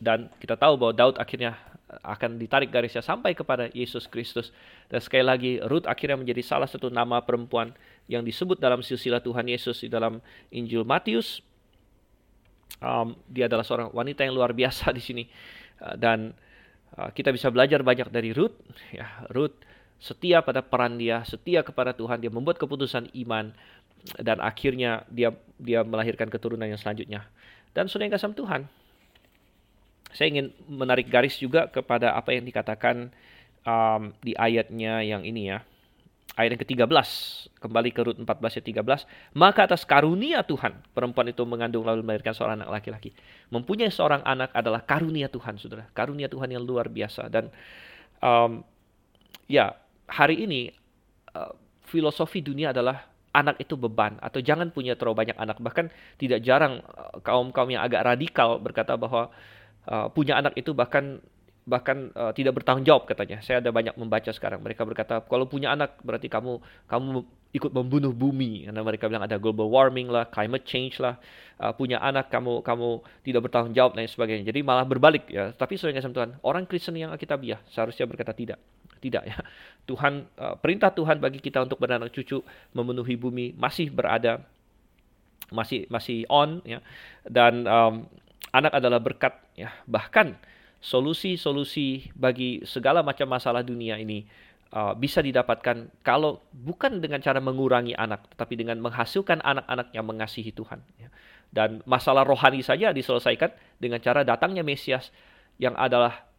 [0.00, 1.60] dan kita tahu bahwa Daud akhirnya
[2.00, 4.54] akan ditarik garisnya sampai kepada Yesus Kristus.
[4.86, 7.74] Dan sekali lagi, Ruth akhirnya menjadi salah satu nama perempuan
[8.06, 10.22] yang disebut dalam silsilah Tuhan Yesus di dalam
[10.54, 11.42] Injil Matius.
[12.80, 15.24] Um, dia adalah seorang wanita yang luar biasa di sini.
[15.82, 16.32] Uh, dan
[16.96, 18.56] uh, kita bisa belajar banyak dari Ruth.
[18.94, 19.58] Ya, Ruth
[20.00, 23.52] setia pada peran dia, setia kepada Tuhan, dia membuat keputusan iman
[24.16, 27.28] dan akhirnya dia dia melahirkan keturunan yang selanjutnya.
[27.76, 28.64] Dan saudara yang kasih Tuhan,
[30.14, 33.10] saya ingin menarik garis juga kepada apa yang dikatakan
[33.64, 35.60] um, di ayatnya yang ini ya.
[36.38, 36.88] Ayat yang ke-13,
[37.58, 38.66] kembali ke Rut 14 ayat
[39.02, 39.36] 13.
[39.36, 43.10] Maka atas karunia Tuhan, perempuan itu mengandung lalu melahirkan seorang anak laki-laki.
[43.50, 45.90] Mempunyai seorang anak adalah karunia Tuhan, saudara.
[45.90, 47.28] Karunia Tuhan yang luar biasa.
[47.28, 47.50] Dan
[48.22, 48.62] um,
[49.50, 49.74] ya,
[50.06, 50.70] hari ini
[51.34, 51.52] uh,
[51.84, 55.58] filosofi dunia adalah anak itu beban atau jangan punya terlalu banyak anak.
[55.58, 55.86] Bahkan
[56.16, 59.34] tidak jarang uh, kaum-kaum yang agak radikal berkata bahwa
[59.88, 61.22] uh, punya anak itu bahkan
[61.68, 63.38] bahkan uh, tidak bertanggung jawab katanya.
[63.44, 64.58] Saya ada banyak membaca sekarang.
[64.64, 66.58] Mereka berkata kalau punya anak berarti kamu
[66.90, 67.22] kamu
[67.54, 68.66] ikut membunuh bumi.
[68.66, 71.20] Karena mereka bilang ada global warming lah, climate change lah.
[71.60, 74.50] Uh, punya anak kamu kamu tidak bertanggung jawab dan sebagainya.
[74.50, 75.54] Jadi malah berbalik ya.
[75.54, 78.58] Tapi sebenarnya Tuhan, orang Kristen yang Alkitabiah seharusnya berkata tidak.
[78.98, 79.36] Tidak ya.
[79.88, 82.42] Tuhan uh, perintah Tuhan bagi kita untuk beranak cucu
[82.74, 84.42] memenuhi bumi masih berada
[85.54, 86.82] masih masih on ya.
[87.26, 88.06] Dan um,
[88.50, 89.70] anak adalah berkat ya.
[89.86, 90.34] Bahkan
[90.80, 94.24] solusi-solusi bagi segala macam masalah dunia ini
[94.74, 100.50] uh, bisa didapatkan kalau bukan dengan cara mengurangi anak, tetapi dengan menghasilkan anak-anak yang mengasihi
[100.54, 100.80] Tuhan.
[100.98, 101.08] Ya.
[101.50, 103.50] Dan masalah rohani saja diselesaikan
[103.82, 105.10] dengan cara datangnya Mesias
[105.58, 106.30] yang adalah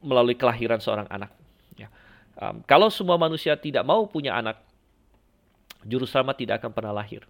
[0.00, 1.34] melalui kelahiran seorang anak.
[1.74, 1.90] Ya.
[2.38, 4.62] Um, kalau semua manusia tidak mau punya anak,
[5.82, 7.26] juru selamat tidak akan pernah lahir.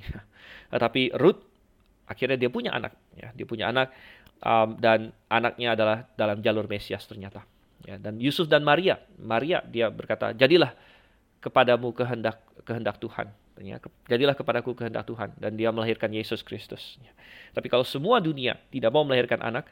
[0.72, 1.49] Tetapi Ruth
[2.10, 3.30] akhirnya dia punya anak ya.
[3.30, 3.94] Dia punya anak
[4.42, 7.46] um, dan anaknya adalah dalam jalur Mesias ternyata
[7.86, 7.94] ya.
[8.02, 10.74] Dan Yusuf dan Maria Maria dia berkata jadilah
[11.38, 13.30] kepadamu kehendak kehendak Tuhan
[13.60, 17.12] ya, jadilah kepadaku kehendak Tuhan dan dia melahirkan Yesus Kristus ya.
[17.56, 19.64] tapi kalau semua dunia tidak mau melahirkan anak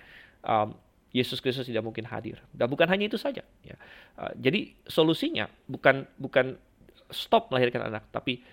[0.45, 0.76] um,
[1.09, 2.36] Yesus Kristus tidak mungkin hadir.
[2.53, 3.76] Dan bukan hanya itu saja ya.
[4.16, 6.61] Uh, jadi solusinya bukan bukan
[7.09, 8.45] stop melahirkan anak tapi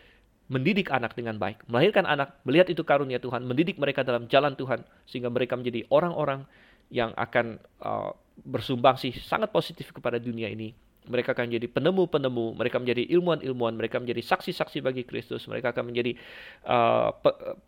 [0.46, 4.86] mendidik anak dengan baik, melahirkan anak, melihat itu karunia Tuhan, mendidik mereka dalam jalan Tuhan,
[5.10, 6.46] sehingga mereka menjadi orang-orang
[6.93, 8.14] yang akan uh,
[8.46, 10.78] bersumbangsi sangat positif kepada dunia ini.
[11.06, 16.18] Mereka akan menjadi penemu-penemu, mereka menjadi ilmuwan-ilmuwan, mereka menjadi saksi-saksi bagi Kristus, mereka akan menjadi
[16.66, 17.14] uh,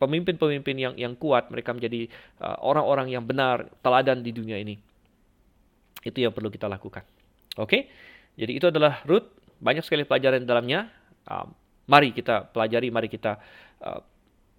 [0.02, 2.10] pemimpin-pemimpin yang yang kuat, mereka menjadi
[2.42, 4.78] uh, orang-orang yang benar, teladan di dunia ini.
[6.02, 7.06] Itu yang perlu kita lakukan.
[7.58, 7.82] Oke, okay?
[8.38, 9.30] jadi itu adalah root.
[9.58, 10.90] Banyak sekali pelajaran dalamnya.
[11.30, 11.46] Uh,
[11.88, 13.40] mari kita pelajari, mari kita
[13.82, 14.04] uh,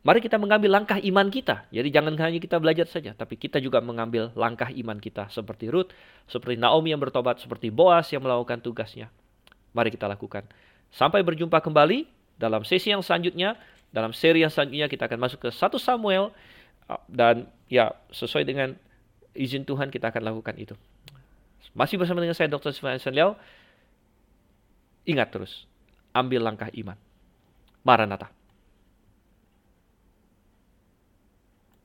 [0.08, 1.66] Mari kita mengambil langkah iman kita.
[1.74, 5.90] Jadi jangan hanya kita belajar saja, tapi kita juga mengambil langkah iman kita seperti Ruth,
[6.30, 9.10] seperti Naomi yang bertobat, seperti Boas yang melakukan tugasnya.
[9.74, 10.46] Mari kita lakukan.
[10.94, 12.06] Sampai berjumpa kembali
[12.38, 13.58] dalam sesi yang selanjutnya,
[13.90, 16.30] dalam seri yang selanjutnya kita akan masuk ke satu Samuel
[17.10, 18.78] dan ya sesuai dengan
[19.34, 20.78] izin Tuhan kita akan lakukan itu.
[21.74, 22.72] Masih bersama dengan saya Dr.
[22.72, 23.36] Sifan Liao.
[25.04, 25.68] Ingat terus,
[26.16, 26.96] ambil langkah iman.
[27.84, 28.37] Maranatha.